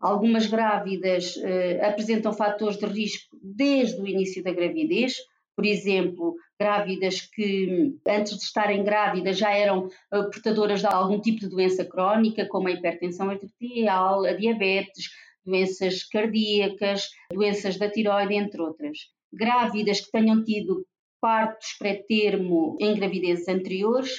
Algumas 0.00 0.46
grávidas 0.46 1.36
eh, 1.36 1.78
apresentam 1.86 2.32
fatores 2.32 2.78
de 2.78 2.86
risco 2.86 3.36
desde 3.40 4.00
o 4.00 4.06
início 4.06 4.42
da 4.42 4.50
gravidez, 4.50 5.16
por 5.54 5.66
exemplo, 5.66 6.36
grávidas 6.58 7.20
que 7.20 7.94
antes 8.08 8.38
de 8.38 8.42
estarem 8.42 8.82
grávidas 8.82 9.36
já 9.36 9.50
eram 9.52 9.88
eh, 10.10 10.22
portadoras 10.22 10.80
de 10.80 10.86
algum 10.86 11.20
tipo 11.20 11.40
de 11.40 11.50
doença 11.50 11.84
crónica, 11.84 12.46
como 12.46 12.68
a 12.68 12.70
hipertensão 12.70 13.28
arterial, 13.28 14.24
a 14.24 14.32
diabetes, 14.32 15.10
doenças 15.50 16.04
cardíacas, 16.04 17.08
doenças 17.32 17.76
da 17.76 17.90
tiroide, 17.90 18.34
entre 18.34 18.60
outras. 18.62 18.98
Grávidas 19.32 20.00
que 20.00 20.10
tenham 20.10 20.42
tido 20.44 20.86
partos 21.20 21.76
pré-termo 21.78 22.76
em 22.80 22.94
gravidezes 22.94 23.48
anteriores 23.48 24.10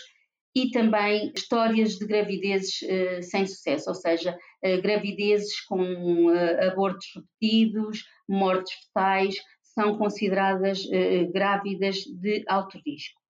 e 0.56 0.70
também 0.70 1.32
histórias 1.36 1.98
de 1.98 2.06
gravidezes 2.06 2.82
uh, 2.82 3.24
sem 3.24 3.48
sucesso, 3.48 3.90
ou 3.90 3.96
seja, 3.96 4.38
uh, 4.64 4.82
gravidezes 4.82 5.62
com 5.62 5.82
uh, 5.82 6.70
abortos 6.70 7.08
repetidos, 7.16 8.04
mortes 8.28 8.74
fetais, 8.86 9.36
são 9.74 9.98
consideradas 9.98 10.84
grávidas 11.32 12.04
de 12.20 12.44
alto 12.46 12.78
risco. 12.86 13.22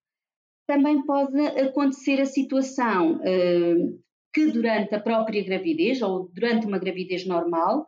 Também 0.66 1.04
pode 1.04 1.38
acontecer 1.38 2.18
a 2.18 2.24
situação 2.24 3.20
que 4.32 4.46
durante 4.46 4.94
a 4.94 5.00
própria 5.00 5.44
gravidez 5.44 6.02
ou 6.02 6.30
durante 6.32 6.66
uma 6.66 6.78
gravidez 6.78 7.26
normal 7.26 7.86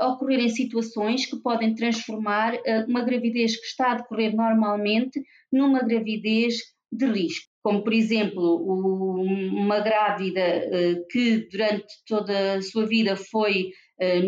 ocorrerem 0.00 0.48
situações 0.48 1.26
que 1.26 1.36
podem 1.42 1.74
transformar 1.74 2.54
uma 2.88 3.02
gravidez 3.02 3.60
que 3.60 3.66
está 3.66 3.92
a 3.92 3.94
decorrer 3.96 4.34
normalmente 4.34 5.22
numa 5.52 5.80
gravidez 5.80 6.54
de 6.90 7.04
risco 7.04 7.50
como 7.66 7.82
por 7.82 7.92
exemplo 7.92 8.62
uma 8.62 9.80
grávida 9.80 10.40
eh, 10.40 11.02
que 11.10 11.48
durante 11.50 11.84
toda 12.06 12.54
a 12.54 12.62
sua 12.62 12.86
vida 12.86 13.16
foi 13.16 13.72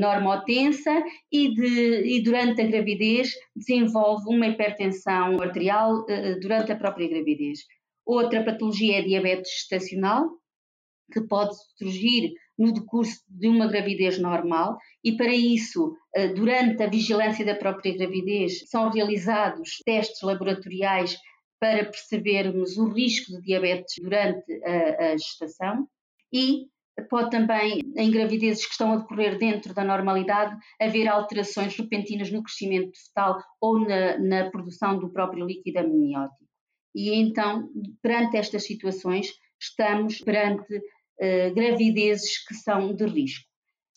normotensa 0.00 0.90
e, 1.31 1.55
de, 1.55 2.17
e 2.17 2.23
durante 2.23 2.62
a 2.62 2.67
gravidez 2.67 3.28
desenvolve 3.55 4.25
uma 4.35 4.47
hipertensão 4.47 5.40
arterial 5.40 6.07
durante 6.40 6.73
a 6.73 6.76
própria 6.76 7.07
gravidez. 7.07 7.61
Outra 8.07 8.43
patologia 8.43 8.99
é 8.99 9.02
diabetes 9.02 9.52
gestacional, 9.52 10.31
que 11.12 11.21
pode 11.23 11.57
surgir 11.77 12.33
no 12.59 12.73
decurso 12.73 13.21
de 13.29 13.49
uma 13.49 13.69
gravidez 13.69 14.19
normal 14.19 14.77
e 15.03 15.17
para 15.17 15.33
isso, 15.33 15.97
durante 16.35 16.83
a 16.83 16.88
vigilância 16.88 17.45
da 17.45 17.55
própria 17.55 17.97
gravidez, 17.97 18.69
são 18.69 18.91
realizados 18.91 19.79
testes 19.85 20.21
laboratoriais 20.23 21.17
para 21.61 21.85
percebermos 21.85 22.77
o 22.77 22.88
risco 22.88 23.33
de 23.33 23.43
diabetes 23.43 23.95
durante 24.00 24.53
a, 24.65 25.12
a 25.12 25.17
gestação 25.17 25.88
e 26.33 26.67
pode 27.09 27.31
também, 27.31 27.81
em 27.97 28.11
gravidezes 28.11 28.65
que 28.65 28.73
estão 28.73 28.93
a 28.93 28.97
decorrer 28.97 29.38
dentro 29.38 29.73
da 29.73 29.85
normalidade, 29.85 30.57
haver 30.81 31.09
alterações 31.09 31.77
repentinas 31.77 32.31
no 32.31 32.43
crescimento 32.43 32.99
fetal 33.07 33.38
ou 33.61 33.81
na, 33.81 34.19
na 34.19 34.50
produção 34.50 34.99
do 34.99 35.11
próprio 35.11 35.47
líquido 35.47 35.79
amniótico. 35.79 36.45
E 36.95 37.15
então, 37.15 37.69
perante 38.03 38.37
estas 38.37 38.65
situações, 38.65 39.29
estamos 39.61 40.19
perante 40.21 40.81
uh, 41.20 41.54
gravidezes 41.54 42.44
que 42.46 42.54
são 42.54 42.94
de 42.94 43.06
risco. 43.06 43.46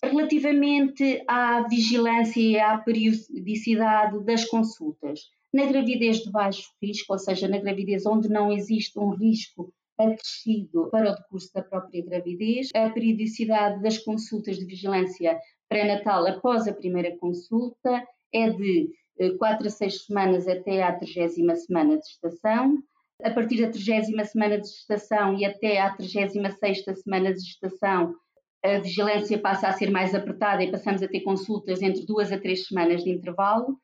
Relativamente 0.03 1.23
à 1.27 1.67
vigilância 1.67 2.41
e 2.41 2.59
à 2.59 2.77
periodicidade 2.79 4.23
das 4.25 4.45
consultas, 4.45 5.19
na 5.53 5.65
gravidez 5.65 6.19
de 6.19 6.31
baixo 6.31 6.71
risco, 6.81 7.13
ou 7.13 7.19
seja, 7.19 7.47
na 7.47 7.59
gravidez 7.59 8.05
onde 8.05 8.29
não 8.29 8.51
existe 8.51 8.97
um 8.97 9.09
risco 9.09 9.73
acrescido 9.99 10.89
para 10.89 11.11
o 11.11 11.15
decurso 11.15 11.53
da 11.53 11.61
própria 11.61 12.03
gravidez, 12.03 12.69
a 12.73 12.89
periodicidade 12.89 13.81
das 13.81 13.97
consultas 13.99 14.57
de 14.57 14.65
vigilância 14.65 15.39
pré-natal 15.69 16.25
após 16.27 16.67
a 16.67 16.73
primeira 16.73 17.15
consulta 17.17 18.03
é 18.33 18.49
de 18.49 18.89
4 19.37 19.63
eh, 19.63 19.67
a 19.67 19.69
6 19.69 20.05
semanas 20.05 20.47
até 20.47 20.81
à 20.81 20.93
30 20.93 21.55
semana 21.55 21.97
de 21.97 22.07
gestação. 22.07 22.77
A 23.23 23.31
partir 23.31 23.61
da 23.61 23.71
30 23.71 24.25
semana 24.25 24.59
de 24.59 24.67
gestação 24.67 25.37
e 25.37 25.45
até 25.45 25.79
à 25.79 25.93
36 25.95 26.83
semana 27.03 27.33
de 27.33 27.39
gestação, 27.39 28.15
a 28.63 28.79
vigilância 28.79 29.39
passa 29.39 29.67
a 29.67 29.73
ser 29.73 29.89
mais 29.89 30.13
apertada 30.13 30.63
e 30.63 30.71
passamos 30.71 31.01
a 31.01 31.07
ter 31.07 31.21
consultas 31.21 31.81
entre 31.81 32.05
2 32.05 32.31
a 32.31 32.39
3 32.39 32.67
semanas 32.67 33.03
de 33.03 33.11
intervalo 33.11 33.77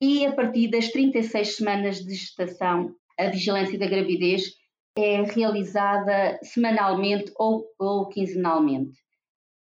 e 0.00 0.24
a 0.24 0.32
partir 0.32 0.68
das 0.68 0.88
36 0.88 1.56
semanas 1.56 1.98
de 1.98 2.14
gestação, 2.14 2.94
a 3.18 3.26
vigilância 3.26 3.78
da 3.78 3.86
gravidez 3.86 4.54
é 4.96 5.22
realizada 5.22 6.38
semanalmente 6.42 7.30
ou, 7.38 7.66
ou 7.78 8.08
quinzenalmente. 8.08 8.98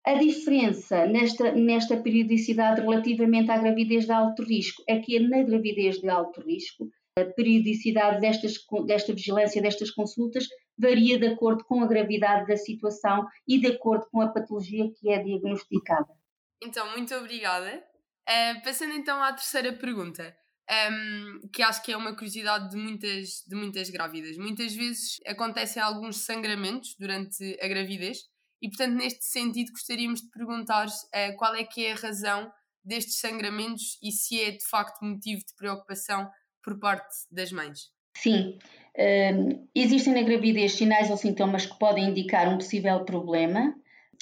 A 0.06 0.15
diferença 0.15 1.06
nesta, 1.06 1.51
nesta 1.53 1.98
periodicidade 1.98 2.82
relativamente 2.82 3.51
à 3.51 3.58
gravidez 3.58 4.06
de 4.06 4.12
alto 4.12 4.44
risco 4.44 4.84
é 4.88 5.00
que 5.00 5.20
na 5.20 5.44
gravidez 5.44 6.00
de 6.00 6.10
alto 6.10 6.41
risco, 6.41 6.89
a 7.20 7.26
periodicidade 7.26 8.22
destas, 8.22 8.54
desta 8.86 9.14
vigilância, 9.14 9.62
destas 9.62 9.90
consultas, 9.92 10.48
varia 10.78 11.18
de 11.18 11.28
acordo 11.28 11.64
com 11.66 11.84
a 11.84 11.88
gravidade 11.88 12.48
da 12.48 12.56
situação 12.56 13.26
e 13.48 13.60
de 13.60 13.68
acordo 13.68 14.06
com 14.12 14.22
a 14.22 14.28
patologia 14.28 14.92
que 14.94 15.10
é 15.10 15.24
diagnosticada. 15.24 16.14
Então, 16.62 16.92
muito 16.92 17.14
obrigada. 17.16 17.84
Uh, 18.30 18.64
passando 18.64 18.94
então 18.94 19.22
à 19.24 19.34
terceira 19.34 19.74
pergunta, 19.74 20.36
um, 20.70 20.74
ehm, 20.74 21.50
que 21.52 21.64
acho 21.64 21.82
que 21.82 21.92
é 21.92 21.98
uma 21.98 22.14
curiosidade 22.14 22.70
de 22.70 22.78
muitas, 22.78 23.44
de 23.48 23.56
muitas 23.56 23.90
grávidas. 23.90 24.38
Muitas 24.38 24.76
vezes 24.76 25.18
acontecem 25.26 25.82
alguns 25.82 26.18
sangramentos 26.18 26.96
durante 27.00 27.58
a 27.62 27.68
gravidez 27.68 28.20
e, 28.62 28.68
portanto, 28.68 28.96
neste 28.96 29.24
sentido, 29.24 29.72
gostaríamos 29.72 30.22
de 30.22 30.30
perguntar 30.30 30.88
uh, 30.88 31.38
qual 31.38 31.56
é 31.56 31.64
que 31.64 31.86
é 31.86 31.94
a 31.94 31.96
razão 31.96 32.52
destes 32.84 33.20
sangramentos 33.20 33.98
e 34.02 34.12
se 34.12 34.42
é 34.42 34.52
de 34.52 34.66
facto 34.66 35.04
motivo 35.04 35.42
de 35.46 35.54
preocupação 35.56 36.30
por 36.64 36.80
parte 36.80 37.16
das 37.32 37.52
mães. 37.52 37.90
Sim, 38.16 38.58
uh, 38.98 39.68
existem 39.76 40.14
na 40.14 40.22
gravidez 40.22 40.74
sinais 40.74 41.10
ou 41.10 41.18
sintomas 41.18 41.66
que 41.66 41.78
podem 41.78 42.10
indicar 42.10 42.48
um 42.48 42.58
possível 42.58 43.06
problema 43.06 43.76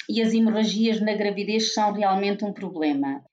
e 0.08 0.22
as 0.22 0.32
hemorragias 0.32 1.00
na 1.00 1.14
gravidez 1.14 1.72
são 1.72 1.92
realmente 1.92 2.44
um 2.44 2.52
problema. 2.52 3.24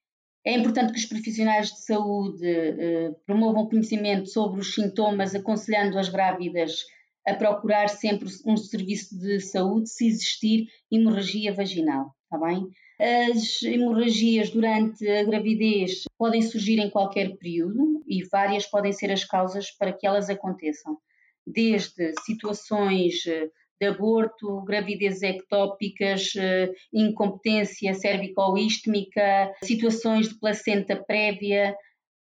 É 0.45 0.53
importante 0.53 0.91
que 0.91 1.00
os 1.00 1.05
profissionais 1.05 1.72
de 1.72 1.86
saúde 1.86 2.45
eh, 2.45 3.12
promovam 3.25 3.69
conhecimento 3.69 4.27
sobre 4.27 4.60
os 4.60 4.74
sintomas, 4.74 5.33
aconselhando 5.33 5.98
as 5.98 6.10
grávidas 6.10 6.83
a 7.25 7.33
procurar 7.33 7.88
sempre 7.88 8.27
um 8.45 8.57
serviço 8.57 9.17
de 9.17 9.39
saúde 9.39 9.89
se 9.89 10.05
existir 10.05 10.67
hemorragia 10.91 11.53
vaginal, 11.53 12.13
está 12.25 12.45
bem? 12.45 12.67
As 13.03 13.62
hemorragias 13.62 14.50
durante 14.50 15.05
a 15.10 15.25
gravidez 15.25 16.03
podem 16.17 16.41
surgir 16.41 16.79
em 16.79 16.89
qualquer 16.89 17.36
período 17.36 18.01
e 18.07 18.24
várias 18.24 18.65
podem 18.65 18.93
ser 18.93 19.12
as 19.12 19.25
causas 19.25 19.69
para 19.72 19.91
que 19.91 20.07
elas 20.07 20.29
aconteçam, 20.29 20.98
desde 21.45 22.13
situações 22.24 23.27
eh, 23.27 23.50
de 23.77 23.88
aborto, 23.88 24.62
gravidez 24.62 25.22
ectópicas, 25.22 26.31
eh, 26.38 26.72
incompetência 26.93 27.93
cervicoístmica, 27.93 29.53
situações 29.65 30.29
de 30.29 30.39
placenta 30.39 30.95
prévia, 30.95 31.75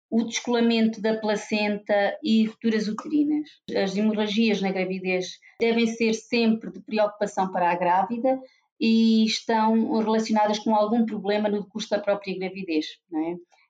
o 0.09 0.25
descolamento 0.25 1.03
da 1.03 1.19
placenta 1.19 2.17
e 2.23 2.47
rupturas 2.47 2.89
uterinas. 2.89 3.47
As 3.77 3.95
hemorragias 3.95 4.63
na 4.63 4.73
gravidez 4.73 5.39
devem 5.61 5.87
ser 5.87 6.15
sempre 6.15 6.73
de 6.73 6.81
preocupação 6.81 7.53
para 7.53 7.71
a 7.71 7.77
grávida 7.77 8.41
e 8.81 9.25
estão 9.25 9.99
relacionadas 9.99 10.59
com 10.59 10.75
algum 10.75 11.07
problema 11.07 11.49
no 11.49 11.67
curso 11.69 11.91
da 11.91 12.01
própria 12.01 12.39
gravidez. 12.39 12.87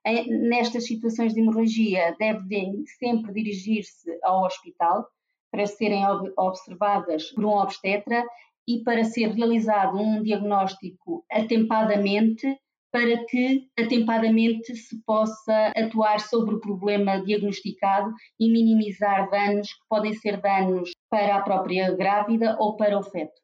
É? 0.04 0.24
Nestas 0.24 0.86
situações 0.86 1.32
de 1.32 1.40
hemorragia, 1.40 2.16
devem 2.18 2.84
sempre 2.98 3.32
dirigir-se 3.32 4.10
ao 4.22 4.44
hospital 4.44 5.06
para 5.50 5.66
serem 5.66 6.02
observadas 6.36 7.30
por 7.30 7.44
um 7.44 7.50
obstetra 7.50 8.24
e 8.66 8.82
para 8.82 9.04
ser 9.04 9.28
realizado 9.28 9.98
um 9.98 10.22
diagnóstico 10.22 11.24
atempadamente 11.30 12.56
para 12.92 13.24
que 13.24 13.68
atempadamente 13.78 14.76
se 14.76 15.02
possa 15.04 15.72
atuar 15.74 16.20
sobre 16.20 16.54
o 16.54 16.60
problema 16.60 17.22
diagnosticado 17.24 18.12
e 18.38 18.52
minimizar 18.52 19.30
danos 19.30 19.68
que 19.68 19.88
podem 19.88 20.12
ser 20.12 20.40
danos 20.42 20.90
para 21.08 21.36
a 21.36 21.42
própria 21.42 21.90
grávida 21.96 22.54
ou 22.60 22.76
para 22.76 22.98
o 22.98 23.02
feto. 23.02 23.41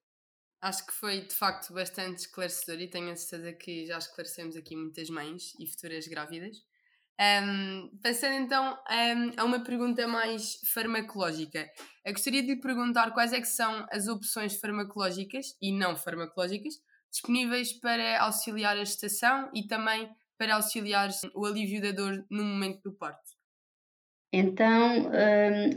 Acho 0.61 0.87
que 0.87 0.93
foi 0.93 1.21
de 1.21 1.35
facto 1.35 1.73
bastante 1.73 2.19
esclarecedor 2.19 2.81
e 2.81 2.89
tenho 2.89 3.11
a 3.11 3.17
certeza 3.17 3.53
que 3.53 3.87
já 3.87 3.99
esclarecemos 3.99 4.57
aqui 4.57 4.75
muitas 4.75 5.09
mães 5.09 5.53
e 5.59 5.67
futuras 5.67 6.07
grávidas. 6.09 6.57
Um, 7.21 7.91
passando 8.01 8.35
então 8.45 8.79
um, 8.89 9.33
a 9.41 9.45
uma 9.45 9.65
pergunta 9.65 10.07
mais 10.07 10.61
farmacológica. 10.73 11.69
Eu 12.05 12.13
gostaria 12.13 12.43
de 12.43 12.55
lhe 12.55 12.61
perguntar 12.61 13.13
quais 13.13 13.33
é 13.33 13.41
que 13.41 13.49
são 13.49 13.87
as 13.91 14.07
opções 14.07 14.55
farmacológicas 14.57 15.57
e 15.61 15.73
não 15.73 15.97
farmacológicas 15.97 16.75
disponíveis 17.11 17.73
para 17.73 18.23
auxiliar 18.23 18.77
a 18.77 18.85
gestação 18.85 19.51
e 19.55 19.67
também 19.67 20.09
para 20.37 20.55
auxiliar 20.55 21.09
o 21.35 21.45
alívio 21.45 21.83
da 21.83 21.91
dor 21.91 22.25
no 22.31 22.45
momento 22.45 22.83
do 22.83 22.93
parto. 22.93 23.37
Então, 24.33 25.11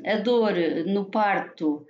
a 0.05 0.17
dor 0.17 0.53
no 0.85 1.09
parto 1.09 1.87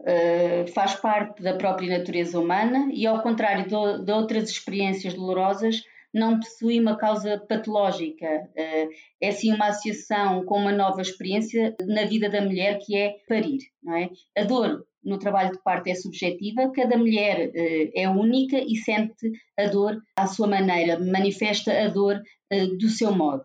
hum, 0.00 0.66
faz 0.74 0.94
parte 0.94 1.42
da 1.42 1.54
própria 1.54 1.98
natureza 1.98 2.38
humana 2.38 2.88
e, 2.92 3.06
ao 3.06 3.22
contrário 3.22 3.66
de 3.66 4.12
outras 4.12 4.50
experiências 4.50 5.14
dolorosas, 5.14 5.82
não 6.16 6.40
possui 6.40 6.80
uma 6.80 6.96
causa 6.96 7.38
patológica. 7.38 8.48
Eh, 8.56 8.88
é 9.20 9.30
sim 9.32 9.52
uma 9.52 9.68
associação 9.68 10.44
com 10.44 10.58
uma 10.58 10.72
nova 10.72 11.02
experiência 11.02 11.76
na 11.82 12.04
vida 12.04 12.30
da 12.30 12.40
mulher 12.40 12.78
que 12.78 12.96
é 12.96 13.16
parir. 13.28 13.58
Não 13.82 13.94
é? 13.94 14.10
A 14.36 14.44
dor 14.44 14.86
no 15.04 15.18
trabalho 15.18 15.52
de 15.52 15.62
parto 15.62 15.88
é 15.88 15.94
subjetiva, 15.94 16.72
cada 16.74 16.96
mulher 16.96 17.52
eh, 17.54 17.90
é 17.94 18.08
única 18.08 18.58
e 18.58 18.76
sente 18.76 19.30
a 19.58 19.66
dor 19.66 20.02
à 20.16 20.26
sua 20.26 20.46
maneira, 20.46 20.98
manifesta 20.98 21.70
a 21.72 21.88
dor 21.88 22.20
eh, 22.50 22.66
do 22.66 22.88
seu 22.88 23.12
modo. 23.14 23.44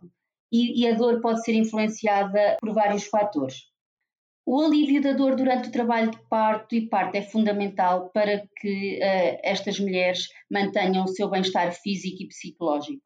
E 0.54 0.86
a 0.86 0.94
dor 0.96 1.22
pode 1.22 1.46
ser 1.46 1.54
influenciada 1.54 2.58
por 2.60 2.74
vários 2.74 3.06
fatores. 3.06 3.71
O 4.54 4.60
alívio 4.60 5.02
da 5.02 5.14
dor 5.14 5.38
durante 5.38 5.70
o 5.70 5.72
trabalho 5.72 6.12
de 6.12 6.20
parto 6.28 6.76
e 6.76 6.86
parto 6.86 7.16
é 7.16 7.22
fundamental 7.22 8.10
para 8.10 8.46
que 8.60 8.98
uh, 8.98 9.40
estas 9.42 9.80
mulheres 9.80 10.28
mantenham 10.52 11.06
o 11.06 11.08
seu 11.08 11.30
bem-estar 11.30 11.72
físico 11.72 12.24
e 12.24 12.28
psicológico. 12.28 13.02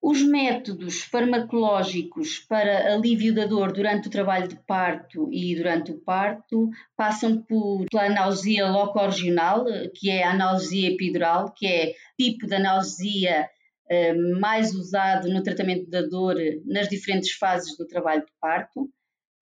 Os 0.00 0.22
métodos 0.22 1.02
farmacológicos 1.02 2.38
para 2.48 2.94
alívio 2.94 3.34
da 3.34 3.44
dor 3.44 3.74
durante 3.74 4.08
o 4.08 4.10
trabalho 4.10 4.48
de 4.48 4.56
parto 4.66 5.28
e 5.30 5.54
durante 5.54 5.92
o 5.92 6.00
parto 6.00 6.70
passam 6.96 7.42
por 7.42 7.84
pela 7.90 8.06
analgesia 8.06 8.66
loco-regional, 8.70 9.66
que 9.94 10.08
é 10.08 10.24
a 10.24 10.30
analgesia 10.30 10.92
epidural, 10.92 11.52
que 11.54 11.66
é 11.66 11.92
tipo 12.18 12.46
de 12.46 12.54
analgesia 12.54 13.46
eh, 13.90 14.14
mais 14.14 14.74
usado 14.74 15.28
no 15.28 15.42
tratamento 15.42 15.90
da 15.90 16.00
dor 16.00 16.36
nas 16.64 16.88
diferentes 16.88 17.32
fases 17.32 17.76
do 17.76 17.86
trabalho 17.86 18.24
de 18.24 18.32
parto. 18.40 18.88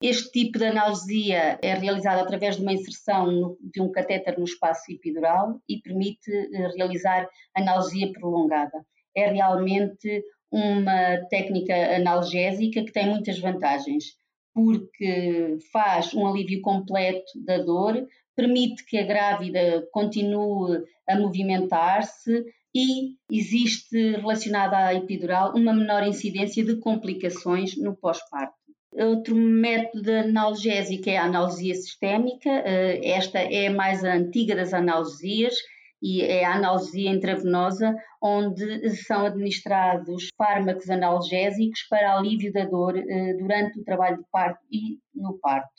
Este 0.00 0.30
tipo 0.30 0.58
de 0.58 0.66
analgesia 0.66 1.58
é 1.60 1.74
realizado 1.74 2.20
através 2.20 2.56
de 2.56 2.62
uma 2.62 2.72
inserção 2.72 3.56
de 3.60 3.82
um 3.82 3.90
catéter 3.90 4.38
no 4.38 4.44
espaço 4.44 4.92
epidural 4.92 5.60
e 5.68 5.82
permite 5.82 6.30
eh, 6.30 6.68
realizar 6.76 7.28
analgesia 7.52 8.12
prolongada. 8.12 8.86
É 9.16 9.28
realmente 9.28 10.22
uma 10.52 11.18
técnica 11.28 11.74
analgésica 11.96 12.84
que 12.84 12.92
tem 12.92 13.08
muitas 13.08 13.40
vantagens, 13.40 14.04
porque 14.54 15.58
faz 15.72 16.14
um 16.14 16.28
alívio 16.28 16.62
completo 16.62 17.32
da 17.44 17.58
dor, 17.58 18.06
permite 18.36 18.84
que 18.84 18.98
a 18.98 19.04
grávida 19.04 19.84
continue 19.90 20.84
a 21.08 21.18
movimentar-se 21.18 22.44
e 22.72 23.16
existe 23.32 24.12
relacionada 24.12 24.76
à 24.76 24.94
epidural 24.94 25.56
uma 25.56 25.74
menor 25.74 26.06
incidência 26.06 26.64
de 26.64 26.76
complicações 26.78 27.76
no 27.76 27.96
pós-parto. 27.96 28.57
Outro 28.98 29.36
método 29.36 30.10
analgésico 30.10 31.08
é 31.08 31.16
a 31.16 31.24
analgesia 31.26 31.74
sistémica. 31.74 32.50
Eh, 32.50 33.00
esta 33.10 33.38
é 33.38 33.70
mais 33.70 34.02
antiga 34.02 34.56
das 34.56 34.74
analgesias 34.74 35.54
e 36.02 36.22
é 36.22 36.44
a 36.44 36.54
analgesia 36.54 37.10
intravenosa, 37.10 37.94
onde 38.20 38.90
são 38.96 39.26
administrados 39.26 40.28
fármacos 40.36 40.90
analgésicos 40.90 41.84
para 41.88 42.16
alívio 42.16 42.52
da 42.52 42.64
dor 42.64 42.96
eh, 42.96 43.34
durante 43.34 43.78
o 43.78 43.84
trabalho 43.84 44.18
de 44.18 44.24
parto 44.32 44.64
e 44.70 44.98
no 45.14 45.38
parto. 45.38 45.70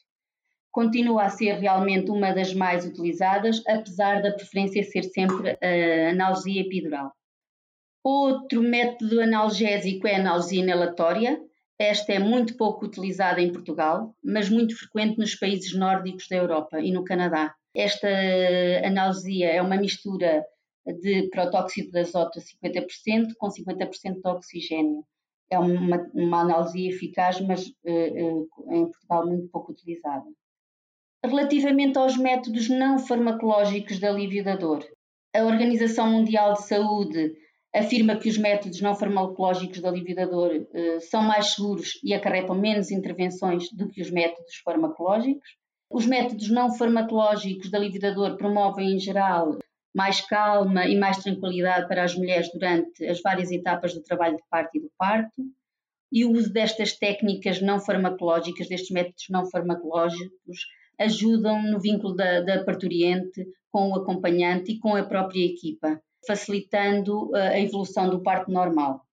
Continua 0.72 1.24
a 1.24 1.30
ser 1.30 1.56
realmente 1.56 2.12
uma 2.12 2.32
das 2.32 2.54
mais 2.54 2.86
utilizadas, 2.86 3.62
apesar 3.68 4.22
da 4.22 4.32
preferência 4.32 4.84
ser 4.84 5.04
sempre 5.04 5.58
a 5.62 6.12
analgesia 6.12 6.62
epidural. 6.62 7.12
Outro 8.02 8.62
método 8.62 9.20
analgésico 9.20 10.08
é 10.08 10.16
a 10.16 10.20
analgesia 10.20 10.64
inalatória. 10.64 11.49
Esta 11.80 12.12
é 12.12 12.20
muito 12.20 12.58
pouco 12.58 12.86
utilizada 12.86 13.42
em 13.42 13.54
Portugal, 13.54 14.14
mas 14.22 14.50
muito 14.50 14.78
frequente 14.78 15.18
nos 15.18 15.34
países 15.36 15.74
nórdicos 15.74 16.28
da 16.28 16.36
Europa 16.36 16.82
e 16.82 16.92
no 16.92 17.06
Canadá. 17.06 17.56
Esta 17.74 18.10
analgesia 18.84 19.50
é 19.50 19.62
uma 19.62 19.78
mistura 19.78 20.44
de 20.86 21.30
protóxido 21.30 21.92
de 21.92 22.00
azoto 22.00 22.38
a 22.38 22.42
50% 22.42 23.34
com 23.38 23.48
50% 23.48 24.22
de 24.22 24.30
oxigênio. 24.30 25.06
É 25.50 25.58
uma, 25.58 26.06
uma 26.14 26.42
analgesia 26.42 26.90
eficaz, 26.90 27.40
mas 27.40 27.66
uh, 27.68 28.48
uh, 28.48 28.74
em 28.74 28.86
Portugal 28.86 29.26
muito 29.26 29.48
pouco 29.50 29.72
utilizada. 29.72 30.26
Relativamente 31.24 31.98
aos 31.98 32.18
métodos 32.18 32.70
não 32.70 33.00
farmacológicos 33.00 34.00
de 34.00 34.06
alívio 34.06 34.44
da 34.44 34.56
dor, 34.56 34.86
a 35.34 35.44
Organização 35.44 36.12
Mundial 36.12 36.54
de 36.54 36.68
Saúde 36.68 37.34
afirma 37.76 38.18
que 38.18 38.30
os 38.30 38.38
métodos 38.38 38.82
não 38.82 38.96
farmacológicos 38.96 39.80
de 39.80 39.88
alívio 39.88 40.16
da 40.16 40.26
dor 40.26 40.52
uh, 40.52 41.02
são 41.02 41.22
mais 41.22 41.54
seguros 41.54 42.00
e 42.04 42.14
acarretam 42.14 42.56
menos 42.56 42.92
intervenções 42.92 43.72
do 43.72 43.90
que 43.90 44.02
os 44.02 44.10
métodos 44.10 44.56
farmacológicos. 44.64 45.58
Os 45.92 46.06
métodos 46.06 46.50
não 46.50 46.74
farmacológicos 46.74 47.70
de 47.70 47.76
alívio 47.76 48.02
da 48.02 48.12
dor 48.12 48.38
promovem, 48.38 48.96
em 48.96 49.00
geral, 49.00 49.58
mais 49.94 50.22
calma 50.22 50.88
e 50.88 50.98
mais 50.98 51.18
tranquilidade 51.18 51.88
para 51.88 52.04
as 52.04 52.16
mulheres 52.16 52.52
durante 52.52 53.06
as 53.06 53.22
várias 53.22 53.52
etapas 53.52 53.94
do 53.94 54.04
trabalho 54.04 54.38
de 54.38 54.44
parto 54.50 54.78
e 54.78 54.82
do 54.82 54.92
parto. 54.98 55.44
E 56.12 56.26
o 56.26 56.32
uso 56.32 56.52
destas 56.52 56.94
técnicas 56.98 57.62
não 57.62 57.80
farmacológicas, 57.80 58.68
destes 58.68 58.92
métodos 58.92 59.26
não 59.30 59.46
farmacológicos, 59.50 60.66
ajudam 61.00 61.62
no 61.64 61.80
vínculo 61.80 62.16
da, 62.16 62.42
da 62.42 62.64
parturiente 62.64 63.48
com 63.72 63.90
o 63.90 63.96
acompanhante 63.96 64.72
e 64.72 64.80
com 64.80 64.96
a 64.96 65.04
própria 65.04 65.46
equipa, 65.46 66.02
facilitando 66.26 67.36
eh, 67.36 67.56
a 67.56 67.60
evolução 67.60 68.10
do 68.10 68.22
parto 68.22 68.52
normal. 68.52 69.06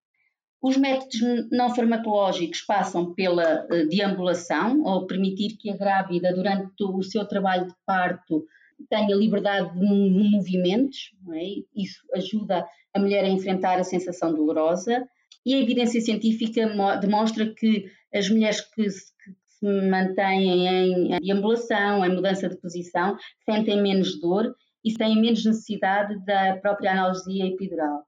Os 0.61 0.75
métodos 0.75 1.19
não 1.51 1.73
farmacológicos 1.73 2.61
passam 2.61 3.13
pela 3.13 3.65
uh, 3.65 3.87
deambulação, 3.87 4.81
ou 4.83 5.05
permitir 5.05 5.55
que 5.55 5.69
a 5.69 5.77
grávida, 5.77 6.33
durante 6.33 6.83
o 6.83 7.03
seu 7.03 7.25
trabalho 7.25 7.67
de 7.67 7.75
parto, 7.85 8.43
tenha 8.89 9.15
liberdade 9.15 9.71
de 9.77 9.85
movimentos, 10.31 11.11
é? 11.33 11.63
isso 11.75 12.01
ajuda 12.13 12.65
a 12.93 12.99
mulher 12.99 13.23
a 13.23 13.29
enfrentar 13.29 13.79
a 13.79 13.83
sensação 13.83 14.33
dolorosa. 14.33 15.07
E 15.45 15.53
a 15.53 15.59
evidência 15.59 16.01
científica 16.01 16.67
demonstra 16.99 17.53
que 17.53 17.85
as 18.13 18.29
mulheres 18.29 18.61
que 18.61 18.89
se, 18.89 19.13
que 19.23 19.31
se 19.45 19.65
mantêm 19.89 20.67
em 20.67 21.19
deambulação, 21.19 22.03
em 22.03 22.13
mudança 22.13 22.49
de 22.49 22.57
posição, 22.57 23.15
sentem 23.45 23.81
menos 23.81 24.19
dor 24.19 24.55
e 24.83 24.93
têm 24.93 25.19
menos 25.19 25.45
necessidade 25.45 26.23
da 26.25 26.57
própria 26.57 26.91
analgesia 26.91 27.45
epidural. 27.45 28.05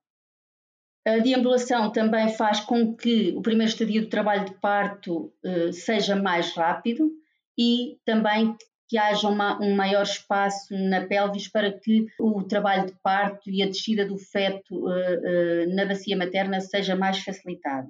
A 1.06 1.18
deambulação 1.18 1.92
também 1.92 2.30
faz 2.30 2.60
com 2.60 2.96
que 2.96 3.34
o 3.36 3.42
primeiro 3.42 3.72
estadio 3.72 4.02
do 4.02 4.10
trabalho 4.10 4.46
de 4.46 4.54
parto 4.60 5.34
uh, 5.44 5.74
seja 5.74 6.16
mais 6.16 6.54
rápido 6.54 7.10
e 7.58 7.98
também 8.06 8.56
que 8.88 8.98
haja 8.98 9.28
uma, 9.28 9.62
um 9.62 9.76
maior 9.76 10.04
espaço 10.04 10.74
na 10.74 11.06
pelvis 11.06 11.48
para 11.48 11.72
que 11.72 12.08
o 12.20 12.44
trabalho 12.44 12.88
de 12.88 12.94
parto 13.02 13.50
e 13.50 13.62
a 13.62 13.68
descida 13.68 14.06
do 14.06 14.18
feto 14.18 14.76
uh, 14.76 14.90
uh, 14.90 15.76
na 15.76 15.86
bacia 15.86 16.18
materna 16.18 16.60
seja 16.60 16.96
mais 16.96 17.20
facilitada. 17.20 17.88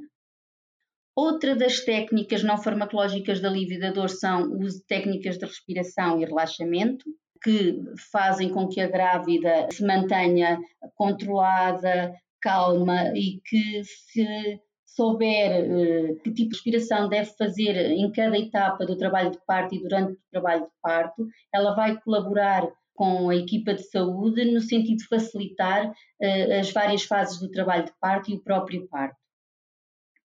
Outra 1.16 1.56
das 1.56 1.82
técnicas 1.82 2.44
não 2.44 2.58
farmacológicas 2.58 3.40
de 3.40 3.46
alívio 3.46 3.80
da 3.80 3.92
dor 3.92 4.10
são 4.10 4.58
de 4.58 4.82
técnicas 4.86 5.38
de 5.38 5.46
respiração 5.46 6.22
e 6.22 6.26
relaxamento, 6.26 7.06
que 7.42 7.82
fazem 8.12 8.50
com 8.50 8.68
que 8.68 8.82
a 8.82 8.88
grávida 8.88 9.68
se 9.72 9.86
mantenha 9.86 10.60
controlada, 10.96 12.14
calma 12.42 13.14
e 13.16 13.40
que 13.46 13.84
se 13.84 14.60
souber 14.86 15.64
uh, 15.64 16.20
que 16.22 16.32
tipo 16.32 16.50
de 16.50 16.56
respiração 16.56 17.08
deve 17.08 17.32
fazer 17.38 17.76
em 17.92 18.12
cada 18.12 18.38
etapa 18.38 18.86
do 18.86 18.98
trabalho 18.98 19.32
de 19.32 19.40
parto 19.46 19.76
e 19.76 19.82
durante 19.82 20.14
o 20.14 20.20
trabalho 20.32 20.64
de 20.64 20.72
parto, 20.82 21.28
ela 21.54 21.76
vai 21.76 21.98
colaborar 22.02 22.68
com 22.94 23.30
a 23.30 23.36
equipa 23.36 23.74
de 23.74 23.84
saúde 23.90 24.44
no 24.52 24.60
sentido 24.60 24.98
de 24.98 25.08
facilitar 25.08 25.90
uh, 25.90 26.60
as 26.60 26.72
várias 26.72 27.04
fases 27.04 27.40
do 27.40 27.50
trabalho 27.50 27.86
de 27.86 27.94
parto 28.00 28.32
e 28.32 28.36
o 28.36 28.44
próprio 28.44 28.88
parto. 28.88 29.18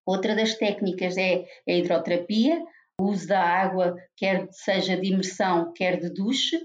Outra 0.04 0.34
das 0.34 0.54
técnicas 0.54 1.16
é 1.16 1.44
a 1.68 1.72
hidroterapia, 1.72 2.62
o 3.00 3.04
uso 3.04 3.28
da 3.28 3.40
água, 3.40 3.96
quer 4.16 4.48
seja 4.50 4.96
de 4.96 5.12
imersão, 5.12 5.72
quer 5.72 5.98
de 5.98 6.12
duche, 6.12 6.58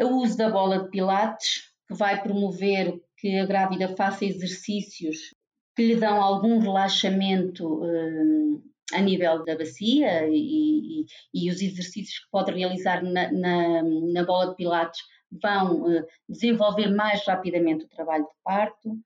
o 0.00 0.22
uso 0.22 0.36
da 0.36 0.50
bola 0.50 0.84
de 0.84 0.90
pilates, 0.90 1.72
que 1.86 1.94
vai 1.94 2.22
promover 2.22 3.00
que 3.16 3.38
a 3.38 3.46
grávida 3.46 3.94
faça 3.96 4.24
exercícios 4.24 5.34
que 5.74 5.86
lhe 5.86 5.96
dão 5.96 6.22
algum 6.22 6.58
relaxamento 6.58 7.82
um, 7.82 8.62
a 8.92 9.00
nível 9.00 9.44
da 9.44 9.56
bacia 9.56 10.28
e, 10.28 11.02
e, 11.02 11.06
e, 11.34 11.50
os 11.50 11.60
exercícios 11.60 12.18
que 12.20 12.30
pode 12.30 12.52
realizar 12.52 13.02
na, 13.02 13.32
na, 13.32 13.82
na 13.82 14.24
bola 14.24 14.50
de 14.50 14.56
pilates 14.56 15.00
vão 15.42 15.82
uh, 15.82 16.06
desenvolver 16.28 16.94
mais 16.94 17.24
rapidamente 17.26 17.84
o 17.84 17.88
trabalho 17.88 18.24
de 18.24 18.34
parto. 18.44 18.98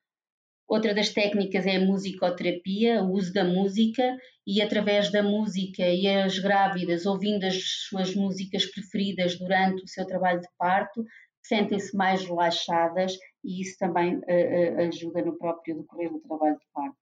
Outra 0.68 0.94
das 0.94 1.08
técnicas 1.08 1.66
é 1.66 1.76
a 1.76 1.80
musicoterapia, 1.80 3.02
o 3.02 3.12
uso 3.12 3.32
da 3.32 3.42
música, 3.42 4.16
e 4.46 4.60
através 4.60 5.10
da 5.10 5.22
música 5.22 5.82
e 5.82 6.06
as 6.06 6.38
grávidas 6.38 7.06
ouvindo 7.06 7.44
as 7.44 7.58
suas 7.88 8.14
músicas 8.14 8.66
preferidas 8.66 9.38
durante 9.38 9.82
o 9.82 9.88
seu 9.88 10.06
trabalho 10.06 10.40
de 10.40 10.48
parto, 10.58 11.02
sentem-se 11.42 11.96
mais 11.96 12.22
relaxadas 12.22 13.16
e 13.42 13.62
isso 13.62 13.78
também 13.78 14.16
uh, 14.16 14.80
ajuda 14.88 15.24
no 15.24 15.38
próprio 15.38 15.78
decorrer 15.78 16.10
do 16.10 16.20
trabalho 16.20 16.58
de 16.58 16.66
parto. 16.72 16.96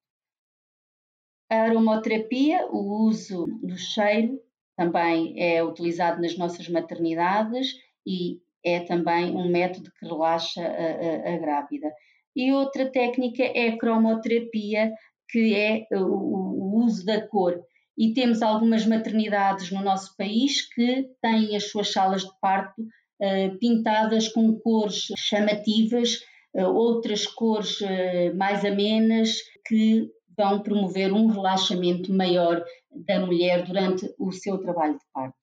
A 1.51 1.57
aromoterapia, 1.57 2.67
o 2.71 3.07
uso 3.09 3.47
do 3.63 3.77
cheiro, 3.77 4.41
também 4.77 5.41
é 5.43 5.63
utilizado 5.65 6.21
nas 6.21 6.37
nossas 6.37 6.69
maternidades 6.69 7.75
e 8.07 8.41
é 8.65 8.81
também 8.81 9.35
um 9.35 9.49
método 9.49 9.91
que 9.99 10.07
relaxa 10.07 10.61
a, 10.61 11.31
a, 11.31 11.35
a 11.35 11.39
grávida. 11.39 11.93
E 12.37 12.53
outra 12.53 12.85
técnica 12.93 13.43
é 13.43 13.69
a 13.69 13.79
cromoterapia, 13.79 14.93
que 15.31 15.55
é 15.55 15.87
o, 15.93 16.05
o 16.05 16.85
uso 16.85 17.05
da 17.07 17.27
cor. 17.27 17.59
E 17.97 18.13
temos 18.13 18.43
algumas 18.43 18.85
maternidades 18.85 19.71
no 19.71 19.83
nosso 19.83 20.15
país 20.17 20.63
que 20.75 21.09
têm 21.23 21.57
as 21.57 21.71
suas 21.71 21.91
salas 21.91 22.23
de 22.23 22.31
parto 22.41 22.83
uh, 22.83 23.59
pintadas 23.59 24.29
com 24.29 24.59
cores 24.59 25.07
chamativas, 25.17 26.21
uh, 26.55 26.67
outras 26.67 27.27
cores 27.27 27.81
uh, 27.81 28.37
mais 28.37 28.67
amenas, 28.67 29.39
que 29.67 30.11
vão 30.37 30.63
promover 30.63 31.11
um 31.15 31.29
relaxamento 31.29 32.13
maior 32.13 32.63
da 32.91 33.19
mulher 33.19 33.65
durante 33.65 34.15
o 34.19 34.31
seu 34.31 34.59
trabalho 34.59 34.99
de 34.99 35.05
parto. 35.11 35.37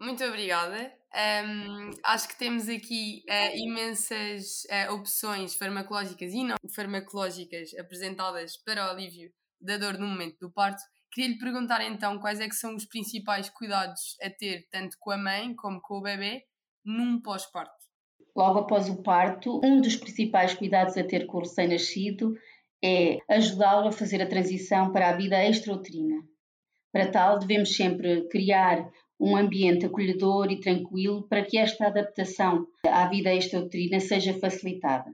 Muito 0.00 0.24
obrigada. 0.24 0.97
Um, 1.14 1.90
acho 2.04 2.28
que 2.28 2.38
temos 2.38 2.68
aqui 2.68 3.22
uh, 3.28 3.56
imensas 3.56 4.64
uh, 4.64 4.92
opções 4.92 5.54
farmacológicas 5.54 6.32
e 6.34 6.44
não 6.44 6.56
farmacológicas 6.74 7.70
apresentadas 7.78 8.58
para 8.58 8.86
o 8.86 8.90
alívio 8.90 9.30
da 9.60 9.78
dor 9.78 9.98
no 9.98 10.06
momento 10.06 10.38
do 10.38 10.52
parto. 10.52 10.82
Queria 11.10 11.30
lhe 11.30 11.38
perguntar 11.38 11.80
então 11.80 12.18
quais 12.18 12.40
é 12.40 12.48
que 12.48 12.54
são 12.54 12.74
os 12.74 12.84
principais 12.84 13.48
cuidados 13.48 14.16
a 14.22 14.28
ter 14.28 14.68
tanto 14.70 14.96
com 15.00 15.10
a 15.10 15.16
mãe 15.16 15.54
como 15.54 15.80
com 15.80 15.98
o 15.98 16.02
bebê 16.02 16.42
num 16.84 17.20
pós-parto. 17.20 17.72
Logo 18.36 18.60
após 18.60 18.88
o 18.88 19.02
parto, 19.02 19.60
um 19.64 19.80
dos 19.80 19.96
principais 19.96 20.54
cuidados 20.54 20.96
a 20.96 21.04
ter 21.04 21.26
com 21.26 21.38
o 21.38 21.40
recém-nascido 21.40 22.34
é 22.84 23.18
ajudá-lo 23.28 23.88
a 23.88 23.92
fazer 23.92 24.22
a 24.22 24.28
transição 24.28 24.92
para 24.92 25.08
a 25.08 25.16
vida 25.16 25.42
extrauterina. 25.44 26.22
Para 26.92 27.10
tal, 27.10 27.38
devemos 27.38 27.74
sempre 27.74 28.28
criar 28.28 28.88
um 29.20 29.36
ambiente 29.36 29.86
acolhedor 29.86 30.50
e 30.50 30.60
tranquilo 30.60 31.26
para 31.28 31.44
que 31.44 31.58
esta 31.58 31.86
adaptação 31.86 32.66
à 32.86 33.06
vida 33.08 33.34
extrauterina 33.34 34.00
seja 34.00 34.34
facilitada. 34.34 35.12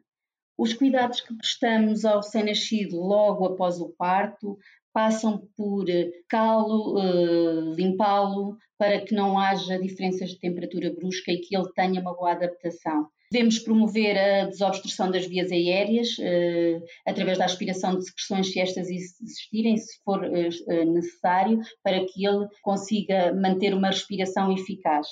Os 0.56 0.72
cuidados 0.72 1.20
que 1.20 1.34
prestamos 1.34 2.04
ao 2.04 2.18
recém-nascido 2.18 3.00
logo 3.00 3.44
após 3.44 3.80
o 3.80 3.88
parto 3.88 4.56
passam 4.92 5.48
por 5.56 5.90
eh, 5.90 6.12
calo, 6.28 6.96
uh, 6.96 7.74
limpá-lo, 7.74 8.56
para 8.78 9.00
que 9.00 9.12
não 9.12 9.36
haja 9.36 9.76
diferenças 9.78 10.30
de 10.30 10.38
temperatura 10.38 10.94
brusca 10.94 11.32
e 11.32 11.40
que 11.40 11.56
ele 11.56 11.72
tenha 11.74 12.00
uma 12.00 12.14
boa 12.14 12.30
adaptação. 12.30 13.08
Devemos 13.34 13.58
promover 13.58 14.16
a 14.16 14.44
desobstrução 14.44 15.10
das 15.10 15.26
vias 15.26 15.50
aéreas 15.50 16.16
uh, 16.18 16.84
através 17.04 17.36
da 17.36 17.46
aspiração 17.46 17.98
de 17.98 18.04
secreções, 18.04 18.52
se 18.52 18.60
estas 18.60 18.88
existirem, 18.88 19.76
se 19.76 20.00
for 20.04 20.22
uh, 20.22 20.92
necessário, 20.92 21.58
para 21.82 21.98
que 22.06 22.24
ele 22.24 22.46
consiga 22.62 23.34
manter 23.34 23.74
uma 23.74 23.88
respiração 23.88 24.52
eficaz. 24.52 25.08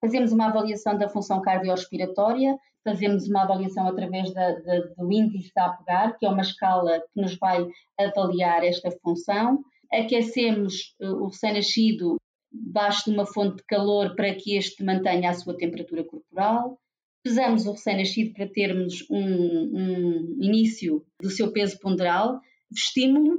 Fazemos 0.00 0.32
uma 0.32 0.48
avaliação 0.48 0.98
da 0.98 1.08
função 1.08 1.40
cardiorrespiratória, 1.42 2.58
fazemos 2.82 3.28
uma 3.28 3.44
avaliação 3.44 3.86
através 3.86 4.34
da, 4.34 4.50
da, 4.50 4.80
do 4.98 5.12
índice 5.12 5.52
de 5.54 5.62
apegar, 5.62 6.18
que 6.18 6.26
é 6.26 6.28
uma 6.28 6.42
escala 6.42 6.98
que 7.14 7.22
nos 7.22 7.38
vai 7.38 7.64
avaliar 7.96 8.64
esta 8.64 8.90
função. 9.00 9.60
Aquecemos 9.92 10.96
uh, 11.00 11.22
o 11.22 11.28
recém-nascido 11.28 12.16
debaixo 12.52 13.04
de 13.04 13.12
uma 13.12 13.26
fonte 13.26 13.58
de 13.58 13.64
calor 13.68 14.16
para 14.16 14.34
que 14.34 14.56
este 14.56 14.82
mantenha 14.82 15.30
a 15.30 15.34
sua 15.34 15.56
temperatura 15.56 16.02
corporal 16.02 16.76
pesamos 17.22 17.66
o 17.66 17.72
recém-nascido 17.72 18.32
para 18.32 18.48
termos 18.48 19.04
um, 19.10 19.18
um, 19.18 20.36
início 20.40 21.04
do 21.20 21.30
seu 21.30 21.52
peso 21.52 21.78
ponderal, 21.78 22.40
vestimos-lo, 22.70 23.38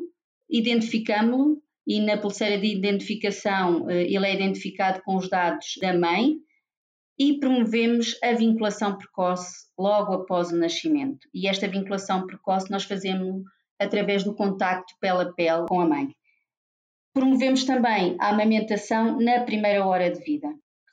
identificamos-lo 0.49 1.61
e 1.87 1.99
na 1.99 2.17
pulseira 2.17 2.59
de 2.59 2.67
identificação 2.67 3.89
eh, 3.89 4.03
ele 4.03 4.27
é 4.27 4.35
identificado 4.35 5.01
com 5.03 5.15
os 5.15 5.29
dados 5.29 5.73
da 5.81 5.97
mãe 5.97 6.35
e 7.17 7.39
promovemos 7.39 8.17
a 8.23 8.33
vinculação 8.33 8.97
precoce 8.97 9.67
logo 9.77 10.13
após 10.13 10.51
o 10.51 10.57
nascimento. 10.57 11.27
E 11.33 11.47
esta 11.47 11.67
vinculação 11.67 12.25
precoce 12.25 12.69
nós 12.69 12.83
fazemos 12.83 13.43
através 13.79 14.23
do 14.23 14.35
contacto 14.35 14.93
pele 14.99 15.23
a 15.23 15.33
pele 15.33 15.65
com 15.67 15.81
a 15.81 15.87
mãe. 15.87 16.15
Promovemos 17.13 17.63
também 17.63 18.15
a 18.19 18.29
amamentação 18.29 19.19
na 19.19 19.41
primeira 19.41 19.85
hora 19.85 20.09
de 20.09 20.19
vida. 20.23 20.47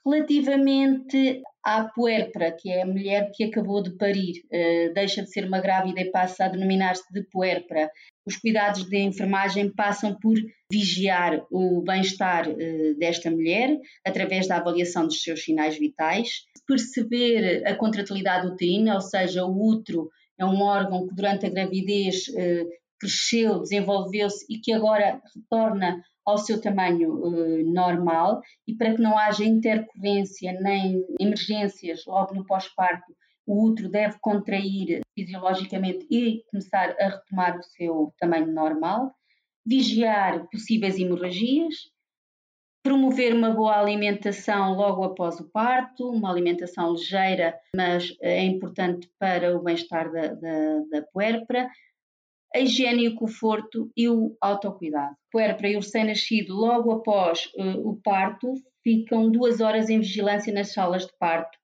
Relativamente 0.05 1.41
à 1.63 1.83
puérpera, 1.83 2.51
que 2.51 2.69
é 2.69 2.81
a 2.81 2.85
mulher 2.85 3.31
que 3.33 3.43
acabou 3.43 3.83
de 3.83 3.91
parir, 3.97 4.41
uh, 4.45 4.93
deixa 4.93 5.21
de 5.21 5.29
ser 5.29 5.45
uma 5.45 5.59
grávida 5.59 6.01
e 6.01 6.11
passa 6.11 6.45
a 6.45 6.47
denominar-se 6.47 7.11
de 7.13 7.23
puérpera. 7.23 7.89
Os 8.25 8.37
cuidados 8.37 8.85
de 8.85 8.97
enfermagem 8.97 9.71
passam 9.73 10.17
por 10.19 10.35
vigiar 10.71 11.45
o 11.51 11.81
bem-estar 11.81 12.47
uh, 12.49 12.97
desta 12.97 13.29
mulher 13.29 13.77
através 14.05 14.47
da 14.47 14.57
avaliação 14.57 15.05
dos 15.05 15.21
seus 15.21 15.43
sinais 15.43 15.77
vitais, 15.77 16.43
perceber 16.65 17.67
a 17.67 17.75
contratilidade 17.75 18.47
uterina, 18.47 18.95
ou 18.95 19.01
seja, 19.01 19.45
o 19.45 19.67
útero 19.67 20.09
é 20.39 20.45
um 20.45 20.61
órgão 20.61 21.07
que 21.07 21.13
durante 21.13 21.45
a 21.45 21.49
gravidez 21.49 22.27
uh, 22.29 22.69
cresceu, 22.99 23.61
desenvolveu-se 23.61 24.45
e 24.49 24.59
que 24.59 24.71
agora 24.71 25.21
retorna 25.35 26.01
ao 26.29 26.37
seu 26.37 26.61
tamanho 26.61 27.13
uh, 27.13 27.71
normal 27.71 28.41
e 28.67 28.75
para 28.75 28.95
que 28.95 29.01
não 29.01 29.17
haja 29.17 29.43
intercorrência 29.43 30.53
nem 30.61 31.03
emergências 31.19 32.05
logo 32.05 32.33
no 32.33 32.45
pós-parto, 32.45 33.13
o 33.45 33.65
útero 33.65 33.89
deve 33.89 34.17
contrair 34.21 35.01
fisiologicamente 35.15 36.05
e 36.09 36.43
começar 36.51 36.95
a 36.99 37.09
retomar 37.09 37.57
o 37.57 37.63
seu 37.63 38.13
tamanho 38.19 38.51
normal, 38.53 39.11
vigiar 39.65 40.47
possíveis 40.51 40.97
hemorragias, 40.99 41.73
promover 42.83 43.33
uma 43.33 43.51
boa 43.51 43.77
alimentação 43.77 44.73
logo 44.73 45.03
após 45.03 45.39
o 45.39 45.49
parto, 45.49 46.09
uma 46.09 46.31
alimentação 46.31 46.93
ligeira, 46.93 47.55
mas 47.75 48.15
é 48.21 48.43
importante 48.43 49.09
para 49.19 49.55
o 49.57 49.61
bem-estar 49.61 50.11
da, 50.11 50.27
da, 50.27 50.79
da 50.91 51.01
puérpera, 51.11 51.69
a 52.53 52.59
higiene 52.59 53.03
e 53.03 53.09
o 53.09 53.15
conforto 53.15 53.91
e 53.95 54.09
o 54.09 54.35
autocuidado. 54.41 55.15
Puérpera 55.31 55.69
e 55.69 55.75
o 55.75 55.79
recém-nascido, 55.79 56.55
logo 56.55 56.91
após 56.91 57.45
uh, 57.55 57.87
o 57.87 58.01
parto, 58.01 58.53
ficam 58.83 59.31
duas 59.31 59.61
horas 59.61 59.89
em 59.89 59.99
vigilância 59.99 60.53
nas 60.53 60.73
salas 60.73 61.05
de 61.05 61.13
parto. 61.19 61.57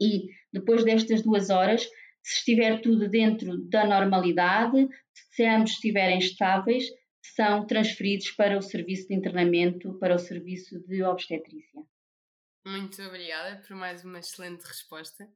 E 0.00 0.26
depois 0.52 0.84
destas 0.84 1.22
duas 1.22 1.48
horas, 1.48 1.88
se 2.22 2.38
estiver 2.38 2.80
tudo 2.80 3.08
dentro 3.08 3.56
da 3.68 3.86
normalidade, 3.86 4.88
se 5.12 5.44
ambos 5.44 5.72
estiverem 5.72 6.18
estáveis, 6.18 6.84
são 7.34 7.66
transferidos 7.66 8.30
para 8.32 8.58
o 8.58 8.62
serviço 8.62 9.08
de 9.08 9.14
internamento, 9.14 9.98
para 9.98 10.14
o 10.14 10.18
serviço 10.18 10.78
de 10.86 11.02
obstetrícia. 11.02 11.82
Muito 12.66 13.00
obrigada 13.02 13.60
por 13.66 13.76
mais 13.76 14.04
uma 14.04 14.18
excelente 14.18 14.64
resposta. 14.64 15.28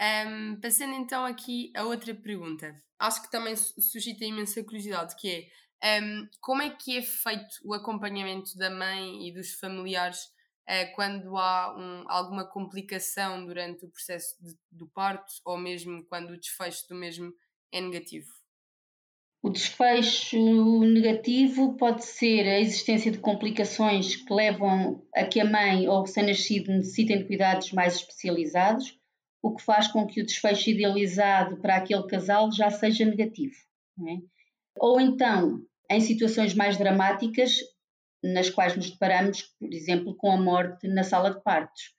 Um, 0.00 0.58
passando 0.60 0.94
então 0.94 1.26
aqui 1.26 1.70
a 1.76 1.84
outra 1.84 2.14
pergunta, 2.14 2.74
acho 2.98 3.22
que 3.22 3.30
também 3.30 3.54
suscita 3.54 4.24
imensa 4.24 4.64
curiosidade, 4.64 5.14
que 5.16 5.46
é 5.82 6.00
um, 6.00 6.26
como 6.40 6.62
é 6.62 6.70
que 6.70 6.96
é 6.96 7.02
feito 7.02 7.56
o 7.64 7.74
acompanhamento 7.74 8.56
da 8.56 8.70
mãe 8.70 9.28
e 9.28 9.32
dos 9.32 9.52
familiares 9.52 10.18
uh, 10.68 10.94
quando 10.94 11.36
há 11.36 11.76
um, 11.76 12.04
alguma 12.08 12.46
complicação 12.46 13.44
durante 13.44 13.84
o 13.84 13.90
processo 13.90 14.34
de, 14.42 14.54
do 14.72 14.88
parto 14.88 15.32
ou 15.44 15.58
mesmo 15.58 16.02
quando 16.06 16.30
o 16.30 16.38
desfecho 16.38 16.88
do 16.88 16.94
mesmo 16.94 17.32
é 17.70 17.80
negativo? 17.80 18.28
O 19.42 19.48
desfecho 19.48 20.38
negativo 20.84 21.74
pode 21.76 22.04
ser 22.04 22.46
a 22.46 22.60
existência 22.60 23.10
de 23.10 23.18
complicações 23.18 24.16
que 24.16 24.32
levam 24.32 25.02
a 25.14 25.24
que 25.24 25.40
a 25.40 25.44
mãe 25.46 25.88
ou 25.88 25.98
o 25.98 26.02
recém-nascido 26.02 26.70
necessitem 26.72 27.18
de 27.18 27.24
cuidados 27.24 27.72
mais 27.72 27.96
especializados, 27.96 28.99
o 29.42 29.54
que 29.54 29.62
faz 29.62 29.88
com 29.88 30.06
que 30.06 30.20
o 30.20 30.26
desfecho 30.26 30.70
idealizado 30.70 31.56
para 31.58 31.76
aquele 31.76 32.06
casal 32.06 32.52
já 32.52 32.70
seja 32.70 33.04
negativo. 33.04 33.54
É? 34.08 34.16
Ou 34.78 35.00
então, 35.00 35.62
em 35.90 36.00
situações 36.00 36.54
mais 36.54 36.76
dramáticas, 36.76 37.52
nas 38.22 38.50
quais 38.50 38.76
nos 38.76 38.90
deparamos, 38.90 39.42
por 39.58 39.72
exemplo, 39.72 40.14
com 40.16 40.30
a 40.30 40.40
morte 40.40 40.86
na 40.88 41.02
sala 41.02 41.30
de 41.34 41.42
partos. 41.42 41.94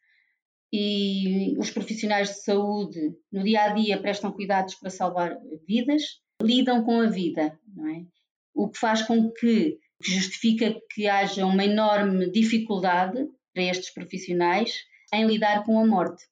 E 0.74 1.58
os 1.58 1.70
profissionais 1.70 2.30
de 2.30 2.44
saúde, 2.44 3.14
no 3.32 3.44
dia 3.44 3.64
a 3.64 3.74
dia, 3.74 4.02
prestam 4.02 4.32
cuidados 4.32 4.76
para 4.76 4.90
salvar 4.90 5.38
vidas, 5.68 6.04
lidam 6.42 6.84
com 6.84 7.02
a 7.02 7.08
vida, 7.08 7.60
não 7.76 7.88
é? 7.90 8.06
O 8.54 8.70
que 8.70 8.80
faz 8.80 9.02
com 9.02 9.32
que, 9.32 9.78
que 10.02 10.12
justifica 10.12 10.76
que 10.94 11.08
haja 11.08 11.46
uma 11.46 11.66
enorme 11.66 12.32
dificuldade 12.32 13.28
para 13.54 13.64
estes 13.64 13.94
profissionais 13.94 14.76
em 15.14 15.26
lidar 15.26 15.66
com 15.66 15.78
a 15.78 15.86
morte. 15.86 16.24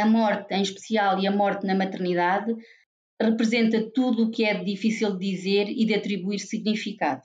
A 0.00 0.06
morte, 0.06 0.54
em 0.54 0.62
especial, 0.62 1.20
e 1.20 1.26
a 1.26 1.30
morte 1.30 1.66
na 1.66 1.74
maternidade, 1.74 2.54
representa 3.20 3.90
tudo 3.92 4.24
o 4.24 4.30
que 4.30 4.44
é 4.44 4.54
difícil 4.62 5.16
de 5.16 5.30
dizer 5.30 5.68
e 5.68 5.84
de 5.84 5.94
atribuir 5.94 6.38
significado. 6.38 7.22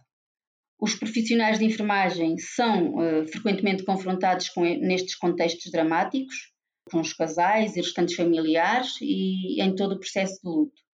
Os 0.80 0.94
profissionais 0.94 1.58
de 1.58 1.66
enfermagem 1.66 2.38
são 2.38 2.96
uh, 2.96 3.28
frequentemente 3.28 3.84
confrontados 3.84 4.50
com, 4.50 4.62
nestes 4.62 5.16
contextos 5.16 5.72
dramáticos, 5.72 6.52
com 6.92 7.00
os 7.00 7.14
casais 7.14 7.76
e 7.76 7.82
restantes 7.82 8.16
familiares 8.16 8.98
e 9.02 9.62
em 9.62 9.74
todo 9.74 9.94
o 9.94 10.00
processo 10.00 10.40
de 10.44 10.50
luto 10.50 10.86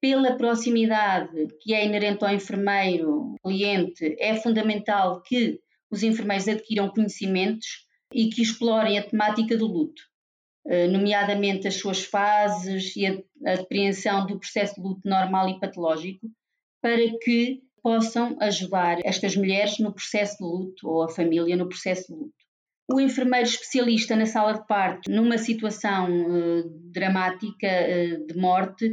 pela 0.00 0.36
proximidade 0.36 1.48
que 1.60 1.74
é 1.74 1.84
inerente 1.84 2.24
ao 2.24 2.32
enfermeiro 2.32 3.34
cliente, 3.42 4.16
é 4.20 4.36
fundamental 4.36 5.22
que 5.22 5.58
os 5.90 6.02
enfermeiros 6.02 6.48
adquiram 6.48 6.88
conhecimentos 6.90 7.66
e 8.12 8.28
que 8.28 8.42
explorem 8.42 8.98
a 8.98 9.02
temática 9.02 9.56
do 9.56 9.66
luto, 9.66 10.02
nomeadamente 10.90 11.68
as 11.68 11.76
suas 11.76 12.04
fases 12.04 12.96
e 12.96 13.06
a 13.06 13.54
apreensão 13.54 14.26
do 14.26 14.38
processo 14.38 14.74
de 14.74 14.80
luto 14.80 15.02
normal 15.04 15.48
e 15.48 15.60
patológico, 15.60 16.26
para 16.82 17.18
que 17.22 17.62
possam 17.86 18.36
ajudar 18.40 18.98
estas 19.04 19.36
mulheres 19.36 19.78
no 19.78 19.92
processo 19.92 20.38
de 20.38 20.44
luto 20.44 20.88
ou 20.88 21.04
a 21.04 21.08
família 21.08 21.56
no 21.56 21.68
processo 21.68 22.12
de 22.12 22.18
luto. 22.18 22.34
O 22.92 23.00
enfermeiro 23.00 23.46
especialista 23.46 24.16
na 24.16 24.26
sala 24.26 24.54
de 24.54 24.66
parto, 24.66 25.10
numa 25.10 25.38
situação 25.38 26.08
uh, 26.08 26.68
dramática 26.92 27.66
uh, 27.68 28.26
de 28.26 28.36
morte, 28.36 28.92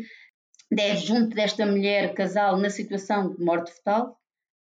deve, 0.71 0.97
junto 0.97 1.35
desta 1.35 1.65
mulher 1.65 2.13
casal 2.13 2.57
na 2.57 2.69
situação 2.69 3.33
de 3.33 3.43
morte 3.43 3.71
fetal, 3.71 4.15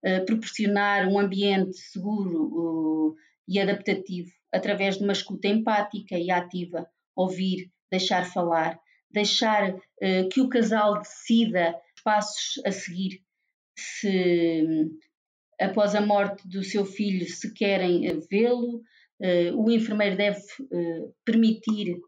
uh, 0.04 0.24
proporcionar 0.26 1.08
um 1.08 1.18
ambiente 1.18 1.76
seguro 1.76 3.16
e 3.48 3.58
adaptativo 3.58 4.30
através 4.52 4.96
de 4.96 5.02
uma 5.04 5.12
escuta 5.12 5.48
empática 5.48 6.16
e 6.16 6.30
ativa, 6.30 6.88
ouvir, 7.16 7.70
deixar 7.90 8.24
falar, 8.24 8.78
deixar 9.10 9.74
uh, 9.74 10.28
que 10.30 10.40
o 10.40 10.48
casal 10.48 11.00
decida 11.00 11.74
os 11.96 12.02
passos 12.02 12.64
a 12.64 12.72
seguir, 12.72 13.22
se 13.78 14.90
após 15.60 15.94
a 15.94 16.00
morte 16.00 16.46
do 16.48 16.62
seu 16.62 16.84
filho 16.84 17.26
se 17.28 17.52
querem 17.52 18.18
vê-lo, 18.30 18.82
o 19.54 19.70
enfermeiro 19.70 20.16
deve 20.16 20.40
permitir 21.24 21.98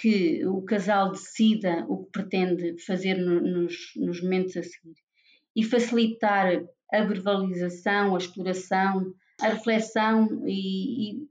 que 0.00 0.46
o 0.46 0.62
casal 0.62 1.10
decida 1.10 1.84
o 1.88 2.04
que 2.04 2.10
pretende 2.10 2.80
fazer 2.84 3.14
no, 3.14 3.40
nos, 3.40 3.74
nos 3.96 4.22
momentos 4.22 4.56
a 4.56 4.62
seguir 4.62 4.96
e 5.56 5.64
facilitar 5.64 6.64
a 6.92 7.02
verbalização, 7.02 8.14
a 8.14 8.18
exploração, 8.18 9.12
a 9.40 9.48
reflexão 9.48 10.44
e, 10.46 11.26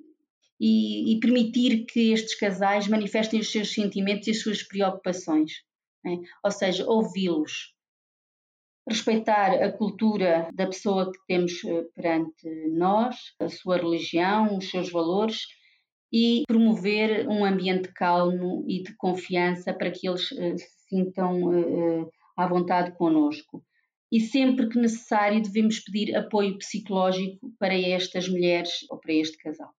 e, 0.60 1.20
permitir 1.20 1.86
que 1.86 2.12
estes 2.12 2.36
casais 2.36 2.88
manifestem 2.88 3.39
os 3.39 3.52
seus 3.52 3.72
sentimentos 3.74 4.28
e 4.28 4.32
as 4.32 4.41
suas 4.41 4.63
preocupações. 4.63 5.63
Né? 6.04 6.20
Ou 6.43 6.52
seja, 6.52 6.86
ouvi-los, 6.88 7.74
respeitar 8.88 9.52
a 9.62 9.72
cultura 9.72 10.50
da 10.54 10.65
pessoa 10.65 11.12
que 11.12 11.20
temos 11.28 11.63
eh, 11.65 11.86
perante 11.93 12.48
nós, 12.70 13.17
a 13.39 13.50
sua 13.50 13.78
religião, 13.78 14.58
os 14.58 14.70
seus 14.70 14.89
valores 14.89 15.41
e 16.12 16.43
promover 16.48 17.28
um 17.28 17.43
ambiente 17.43 17.91
calmo 17.93 18.63
e 18.67 18.82
de 18.82 18.96
confiança 18.96 19.74
para 19.74 19.91
que 19.91 20.08
eles 20.08 20.32
uh, 20.32 20.58
se 20.58 20.88
sintam 20.88 21.43
uh, 21.43 22.10
à 22.38 22.48
vontade 22.48 22.96
connosco. 22.96 23.62
E 24.10 24.22
sempre 24.22 24.70
que 24.70 24.80
necessário, 24.80 25.41
devemos 25.41 25.82
pedir 25.82 26.15
apoio 26.15 26.58
psicológico 26.58 27.54
para 27.60 27.78
estas 27.78 28.30
mulheres 28.30 28.72
ou 28.89 28.98
para 28.98 29.13
este 29.13 29.38
casal. 29.38 29.76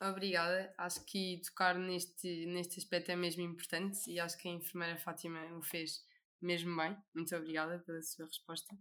Obrigada. 0.00 0.72
Acho 0.76 1.04
que 1.06 1.40
tocar 1.44 1.74
neste, 1.78 2.46
neste 2.46 2.78
aspecto 2.78 3.10
é 3.10 3.16
mesmo 3.16 3.42
importante 3.42 4.10
e 4.10 4.20
acho 4.20 4.36
que 4.36 4.48
a 4.48 4.52
enfermeira 4.52 4.98
Fátima 4.98 5.40
o 5.56 5.62
fez 5.62 6.04
mesmo 6.40 6.76
bem. 6.76 6.96
Muito 7.14 7.34
obrigada 7.34 7.78
pela 7.78 8.02
sua 8.02 8.26
resposta. 8.26 8.76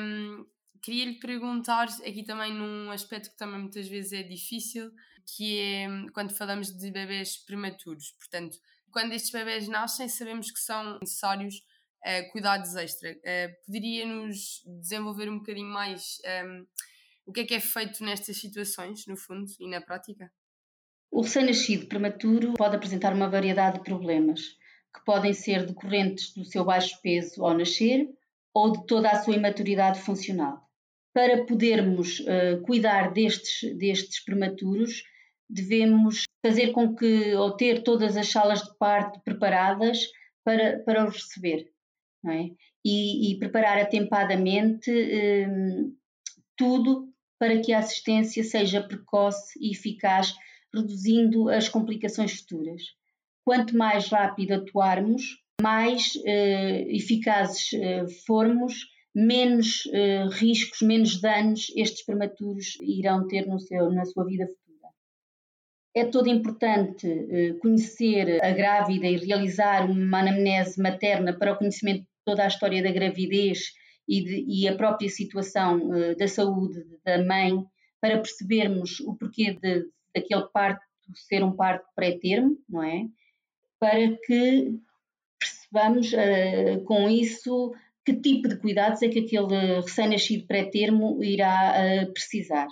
Um, 0.00 0.44
queria 0.82 1.04
lhe 1.04 1.18
perguntar 1.20 1.88
aqui 2.00 2.24
também 2.24 2.52
num 2.52 2.90
aspecto 2.90 3.30
que 3.30 3.36
também 3.36 3.60
muitas 3.60 3.86
vezes 3.86 4.12
é 4.12 4.22
difícil, 4.22 4.90
que 5.24 5.58
é 5.58 5.88
hum, 5.88 6.06
quando 6.12 6.34
falamos 6.34 6.76
de 6.76 6.90
bebés 6.90 7.36
prematuros. 7.38 8.12
Portanto, 8.12 8.58
quando 8.90 9.12
estes 9.12 9.30
bebés 9.30 9.68
nascem, 9.68 10.08
sabemos 10.08 10.50
que 10.50 10.58
são 10.58 10.98
necessários 10.98 11.56
uh, 11.56 12.32
cuidados 12.32 12.74
extra. 12.74 13.12
Uh, 13.12 13.64
Poderia-nos 13.64 14.62
desenvolver 14.80 15.28
um 15.28 15.38
bocadinho 15.38 15.68
mais 15.68 16.18
um, 16.44 16.66
o 17.26 17.32
que 17.32 17.40
é 17.40 17.44
que 17.44 17.54
é 17.54 17.60
feito 17.60 18.04
nestas 18.04 18.38
situações, 18.38 19.06
no 19.06 19.16
fundo, 19.16 19.46
e 19.58 19.68
na 19.68 19.80
prática? 19.80 20.30
O 21.10 21.22
recém-nascido 21.22 21.86
prematuro 21.86 22.54
pode 22.54 22.76
apresentar 22.76 23.12
uma 23.12 23.28
variedade 23.28 23.78
de 23.78 23.84
problemas, 23.84 24.40
que 24.94 25.04
podem 25.04 25.32
ser 25.32 25.66
decorrentes 25.66 26.32
do 26.34 26.44
seu 26.44 26.64
baixo 26.64 26.98
peso 27.02 27.44
ao 27.44 27.56
nascer 27.56 28.08
ou 28.54 28.72
de 28.72 28.86
toda 28.86 29.10
a 29.10 29.22
sua 29.22 29.34
imaturidade 29.34 30.00
funcional. 30.00 30.62
Para 31.12 31.44
podermos 31.44 32.20
uh, 32.20 32.62
cuidar 32.62 33.12
destes, 33.12 33.76
destes 33.76 34.22
prematuros, 34.24 35.02
devemos 35.48 36.24
fazer 36.44 36.72
com 36.72 36.94
que, 36.94 37.34
ou 37.34 37.56
ter 37.56 37.82
todas 37.82 38.16
as 38.16 38.28
salas 38.28 38.62
de 38.62 38.76
parto 38.78 39.20
preparadas 39.22 40.06
para, 40.44 40.80
para 40.84 41.06
os 41.06 41.14
receber. 41.14 41.70
É? 42.28 42.50
E, 42.84 43.32
e, 43.32 43.38
preparar 43.38 43.78
atempadamente 43.78 44.90
um, 44.90 45.96
tudo 46.56 47.12
para 47.38 47.60
que 47.60 47.72
a 47.72 47.78
assistência 47.78 48.42
seja 48.42 48.82
precoce 48.82 49.58
e 49.60 49.72
eficaz, 49.72 50.34
reduzindo 50.74 51.48
as 51.48 51.68
complicações 51.68 52.40
futuras. 52.40 52.82
Quanto 53.44 53.76
mais 53.76 54.08
rápido 54.08 54.54
atuarmos, 54.54 55.22
mais 55.60 56.14
uh, 56.16 56.90
eficazes 56.90 57.72
uh, 57.72 58.08
formos, 58.26 58.86
menos 59.14 59.86
uh, 59.86 60.28
riscos, 60.30 60.82
menos 60.82 61.20
danos 61.20 61.72
estes 61.74 62.04
prematuros 62.04 62.76
irão 62.82 63.26
ter 63.26 63.46
no 63.46 63.58
seu, 63.58 63.90
na 63.90 64.04
sua 64.04 64.24
vida 64.24 64.46
futura. 64.46 64.90
É 65.94 66.04
todo 66.04 66.28
importante 66.28 67.08
conhecer 67.62 68.44
a 68.44 68.50
grávida 68.50 69.06
e 69.06 69.16
realizar 69.16 69.90
uma 69.90 70.20
anamnese 70.20 70.78
materna 70.78 71.32
para 71.32 71.54
o 71.54 71.56
conhecimento 71.56 72.00
de 72.00 72.08
toda 72.22 72.44
a 72.44 72.48
história 72.48 72.82
da 72.82 72.92
gravidez 72.92 73.72
e, 74.08 74.22
de, 74.22 74.44
e 74.46 74.68
a 74.68 74.76
própria 74.76 75.08
situação 75.08 75.88
da 76.16 76.28
saúde 76.28 76.84
da 77.04 77.24
mãe, 77.24 77.64
para 78.00 78.18
percebermos 78.18 79.00
o 79.00 79.14
porquê 79.14 79.52
de, 79.60 79.84
daquele 80.14 80.46
parto 80.52 80.86
ser 81.14 81.42
um 81.44 81.52
parto 81.52 81.86
pré-termo, 81.94 82.58
não 82.68 82.82
é? 82.82 83.06
Para 83.78 84.16
que 84.24 84.78
percebamos 85.38 86.12
uh, 86.12 86.84
com 86.84 87.08
isso 87.08 87.74
que 88.04 88.14
tipo 88.14 88.48
de 88.48 88.56
cuidados 88.56 89.02
é 89.02 89.08
que 89.08 89.20
aquele 89.20 89.80
recém-nascido 89.80 90.46
pré-termo 90.46 91.22
irá 91.22 91.74
uh, 91.74 92.12
precisar. 92.12 92.68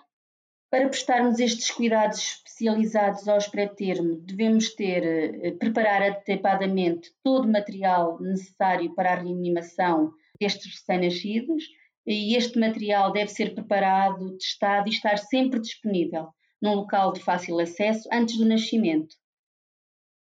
Para 0.71 0.89
prestarmos 0.89 1.39
estes 1.39 1.71
cuidados 1.71 2.19
especializados 2.19 3.29
aos 3.29 3.47
pré-termo, 3.47 4.17
devemos 4.17 4.75
ter, 4.75 5.53
uh, 5.53 5.59
preparar 5.59 6.03
adequadamente 6.03 7.13
todo 7.23 7.45
o 7.45 7.53
material 7.53 8.21
necessário 8.21 8.95
para 8.95 9.13
a 9.13 9.17
reanimação 9.17 10.13
destes 10.41 10.73
recém-nascidos 10.73 11.65
e 12.07 12.37
este 12.37 12.59
material 12.59 13.13
deve 13.13 13.31
ser 13.31 13.55
preparado, 13.55 14.37
testado 14.37 14.89
e 14.89 14.93
estar 14.93 15.17
sempre 15.17 15.61
disponível 15.61 16.29
num 16.61 16.75
local 16.75 17.13
de 17.13 17.21
fácil 17.21 17.59
acesso 17.59 18.09
antes 18.13 18.37
do 18.37 18.45
nascimento. 18.45 19.15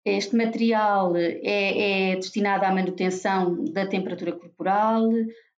Este 0.06 0.36
material 0.38 1.16
é, 1.18 2.12
é, 2.12 2.16
destinado 2.16 2.64
à 2.64 2.72
manutenção 2.72 3.66
da 3.66 3.86
temperatura 3.86 4.32
corporal, 4.32 5.04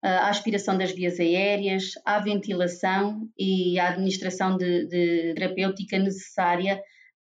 à 0.01 0.29
aspiração 0.29 0.77
das 0.77 0.91
vias 0.91 1.19
aéreas, 1.19 1.91
à 2.03 2.19
ventilação 2.19 3.29
e 3.37 3.77
à 3.79 3.89
administração 3.89 4.57
de, 4.57 4.87
de 4.87 5.33
terapêutica 5.35 5.99
necessária 5.99 6.81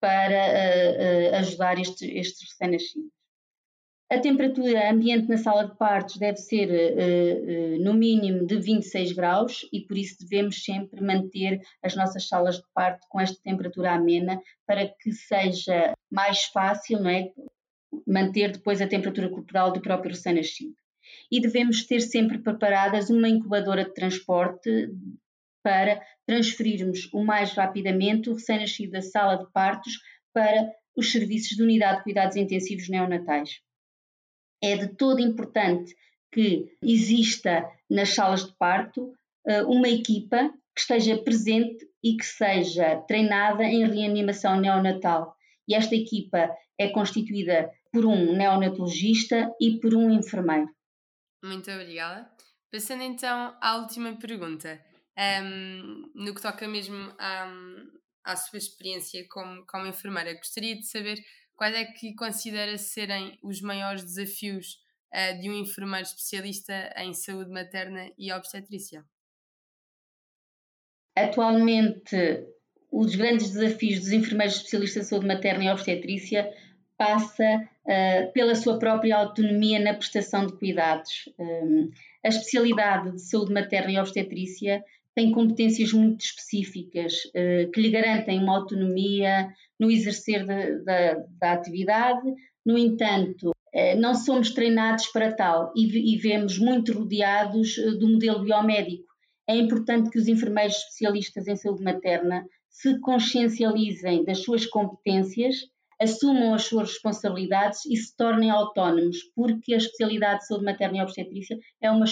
para 0.01 0.31
uh, 0.31 1.33
uh, 1.33 1.35
ajudar 1.37 1.79
estes, 1.81 2.03
estes 2.03 2.51
recém-nascidos. 2.51 3.18
A 4.11 4.19
temperatura 4.19 4.91
ambiente 4.91 5.29
na 5.29 5.37
sala 5.37 5.65
de 5.65 5.77
partos 5.77 6.17
deve 6.17 6.39
ser 6.39 6.71
uh, 6.71 7.77
uh, 7.77 7.85
no 7.85 7.93
mínimo 7.93 8.47
de 8.47 8.59
26 8.59 9.13
graus 9.13 9.69
e 9.71 9.83
por 9.83 9.99
isso 9.99 10.17
devemos 10.19 10.65
sempre 10.65 11.03
manter 11.03 11.61
as 11.83 11.95
nossas 11.95 12.27
salas 12.27 12.57
de 12.57 12.65
parto 12.73 13.07
com 13.11 13.21
esta 13.21 13.39
temperatura 13.43 13.93
amena 13.93 14.41
para 14.67 14.89
que 14.89 15.13
seja 15.13 15.93
mais 16.11 16.45
fácil 16.45 17.01
não 17.01 17.11
é, 17.11 17.31
manter 18.07 18.53
depois 18.53 18.81
a 18.81 18.89
temperatura 18.89 19.29
corporal 19.29 19.75
do 19.75 19.83
próprio 19.83 20.13
recém-nascido. 20.13 20.75
E 21.31 21.39
devemos 21.39 21.87
ter 21.87 22.01
sempre 22.01 22.39
preparadas 22.39 23.11
uma 23.11 23.29
incubadora 23.29 23.85
de 23.85 23.93
transporte 23.93 24.89
para 25.63 26.01
transferirmos 26.27 27.13
o 27.13 27.23
mais 27.23 27.53
rapidamente 27.53 28.31
o 28.31 28.35
recém-nascido 28.35 28.93
da 28.93 29.03
sala 29.03 29.37
de 29.37 29.53
partos 29.53 29.99
para 30.33 30.73
os 30.97 31.13
serviços 31.13 31.59
de 31.59 31.63
unidade 31.63 31.99
de 31.99 32.05
cuidados 32.05 32.37
intensivos 32.37 32.89
neonatais. 32.89 33.61
É 34.63 34.77
de 34.77 34.89
todo 34.89 35.21
importante 35.21 35.95
que 36.33 36.77
exista 36.83 37.65
nas 37.91 38.11
salas 38.11 38.47
de 38.47 38.57
parto 38.57 39.13
eh, 39.47 39.63
uma 39.65 39.89
equipa 39.89 40.53
que 40.75 40.81
esteja 40.81 41.17
presente 41.19 41.89
e 42.03 42.17
que 42.17 42.25
seja 42.25 42.97
treinada 43.09 43.65
em 43.65 43.87
reanimação 43.89 44.61
neonatal. 44.61 45.37
E 45.67 45.75
esta 45.75 45.95
equipa 45.95 46.51
é 46.79 46.89
constituída 46.89 47.71
por 47.93 48.05
um 48.05 48.37
neonatologista 48.37 49.51
e 49.61 49.79
por 49.81 49.95
um 49.95 50.11
enfermeiro. 50.11 50.69
Muito 51.43 51.71
obrigada. 51.71 52.31
Passando 52.71 53.03
então 53.03 53.57
à 53.61 53.77
última 53.77 54.15
pergunta, 54.17 54.81
um, 55.17 55.21
ehm, 55.21 56.11
no 56.15 56.35
que 56.35 56.43
toca 56.43 56.69
mesmo 56.69 56.97
à, 57.19 57.51
à 58.25 58.37
sua 58.37 58.59
experiência 58.59 59.27
como, 59.29 59.65
como 59.67 59.87
enfermeira, 59.87 60.35
gostaria 60.35 60.77
de 60.77 60.87
saber 60.87 61.19
quais 61.59 61.75
é 61.75 61.85
que 61.85 62.15
considera 62.15 62.79
serem 62.79 63.37
os 63.43 63.61
maiores 63.61 64.05
desafios 64.05 64.79
uh, 65.13 65.41
de 65.41 65.51
um 65.51 65.55
enfermeiro 65.55 66.07
especialista 66.07 66.95
em 66.97 67.13
saúde 67.13 67.51
materna 67.51 68.09
e 68.17 68.33
obstetrícia? 68.33 69.05
Atualmente, 71.17 72.47
os 72.93 73.17
grandes 73.17 73.51
desafios 73.51 73.99
dos 73.99 74.13
enfermeiros 74.13 74.55
especialistas 74.55 75.07
em 75.07 75.09
saúde 75.09 75.27
materna 75.27 75.65
e 75.65 75.71
obstetrícia 75.71 76.49
passa 76.97 77.45
uh, 77.45 78.33
pela 78.33 78.55
sua 78.55 78.79
própria 78.79 79.17
autonomia 79.17 79.81
na 79.81 79.95
prestação 79.95 80.47
de 80.47 80.57
cuidados. 80.57 81.29
Um, 81.39 81.91
a 82.25 82.29
especialidade 82.29 83.13
de 83.13 83.21
saúde 83.21 83.53
materna 83.53 83.93
e 83.93 83.99
obstetrícia 83.99 84.85
tem 85.19 85.33
competências 85.33 85.93
muito 85.93 86.21
específicas 86.21 87.13
uh, 87.35 87.69
que 87.73 87.81
lhe 87.81 87.91
garantem 87.91 88.39
uma 88.39 88.57
autonomia 88.57 89.53
no 89.77 89.91
exercer 89.91 90.47
de, 90.47 90.79
de, 90.85 91.27
da 91.41 91.55
atividade. 91.55 92.23
No 92.65 92.79
entanto, 92.79 93.49
uh, 93.51 94.01
não 94.01 94.15
somos 94.15 94.51
treinados 94.51 95.09
para 95.09 95.35
tal 95.35 95.73
e, 95.75 96.15
e 96.15 96.17
vemos 96.19 96.57
muito 96.57 96.93
rodeados 96.93 97.75
do 97.99 98.09
modelo 98.09 98.45
biomédico. 98.45 99.09
É 99.49 99.57
importante 99.57 100.09
que 100.09 100.21
os 100.21 100.29
enfermeiros 100.29 100.77
especialistas 100.77 101.49
em 101.49 101.57
saúde 101.57 101.83
materna 101.83 102.47
se 102.71 103.01
consciencializem 103.01 104.25
das 104.25 104.45
suas 104.45 104.67
competências 104.67 105.57
assumam 106.01 106.55
as 106.55 106.63
suas 106.63 106.91
responsabilidades 106.91 107.85
e 107.87 107.97
se 107.97 108.17
tornem 108.17 108.51
autónomos, 108.51 109.17
porque 109.35 109.75
a 109.75 109.79
especialidade 109.79 110.43
de 110.43 110.47
saúde 110.47 110.65
materna 110.65 110.99
e 110.99 111.03
obstetrícia 111.03 111.59
é 111.83 111.91
uma, 111.91 112.05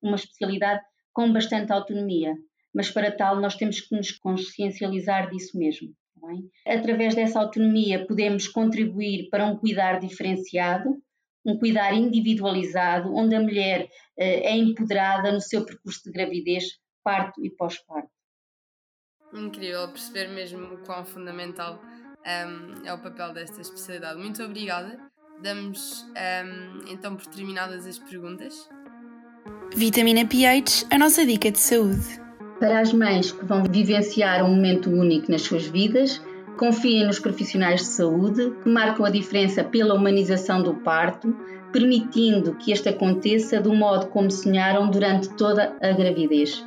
uma 0.00 0.14
especialidade 0.14 0.80
com 1.12 1.32
bastante 1.32 1.72
autonomia. 1.72 2.36
Mas 2.74 2.90
para 2.90 3.10
tal, 3.10 3.40
nós 3.40 3.54
temos 3.56 3.80
que 3.80 3.94
nos 3.94 4.10
consciencializar 4.12 5.30
disso 5.30 5.58
mesmo. 5.58 5.94
É? 6.64 6.76
Através 6.76 7.14
dessa 7.14 7.40
autonomia, 7.40 8.06
podemos 8.06 8.46
contribuir 8.46 9.28
para 9.28 9.46
um 9.46 9.56
cuidar 9.56 9.98
diferenciado, 9.98 10.96
um 11.44 11.58
cuidar 11.58 11.92
individualizado, 11.92 13.12
onde 13.14 13.34
a 13.34 13.40
mulher 13.40 13.88
eh, 14.16 14.52
é 14.52 14.56
empoderada 14.56 15.32
no 15.32 15.40
seu 15.40 15.66
percurso 15.66 16.04
de 16.04 16.12
gravidez, 16.12 16.78
parto 17.02 17.44
e 17.44 17.50
pós-parto. 17.50 18.10
Incrível 19.34 19.88
perceber 19.88 20.28
mesmo 20.28 20.74
o 20.74 20.78
quão 20.84 21.04
fundamental 21.04 21.80
um, 22.24 22.86
é 22.86 22.92
o 22.92 22.98
papel 22.98 23.32
desta 23.32 23.60
especialidade. 23.60 24.20
Muito 24.20 24.42
obrigada. 24.42 24.98
Damos 25.42 26.02
um, 26.02 26.92
então 26.92 27.16
por 27.16 27.26
terminadas 27.26 27.86
as 27.86 27.98
perguntas. 27.98 28.68
Vitamina 29.74 30.26
pH, 30.26 30.86
a 30.90 30.98
nossa 30.98 31.26
dica 31.26 31.50
de 31.50 31.58
saúde. 31.58 32.21
Para 32.62 32.78
as 32.78 32.92
mães 32.92 33.32
que 33.32 33.44
vão 33.44 33.64
vivenciar 33.64 34.44
um 34.44 34.54
momento 34.54 34.88
único 34.88 35.28
nas 35.32 35.42
suas 35.42 35.66
vidas, 35.66 36.22
confiem 36.56 37.04
nos 37.04 37.18
profissionais 37.18 37.80
de 37.80 37.86
saúde 37.88 38.52
que 38.62 38.68
marcam 38.68 39.04
a 39.04 39.10
diferença 39.10 39.64
pela 39.64 39.94
humanização 39.94 40.62
do 40.62 40.74
parto, 40.74 41.36
permitindo 41.72 42.54
que 42.54 42.70
este 42.70 42.88
aconteça 42.88 43.60
do 43.60 43.74
modo 43.74 44.06
como 44.06 44.30
sonharam 44.30 44.88
durante 44.88 45.28
toda 45.30 45.76
a 45.82 45.90
gravidez. 45.90 46.64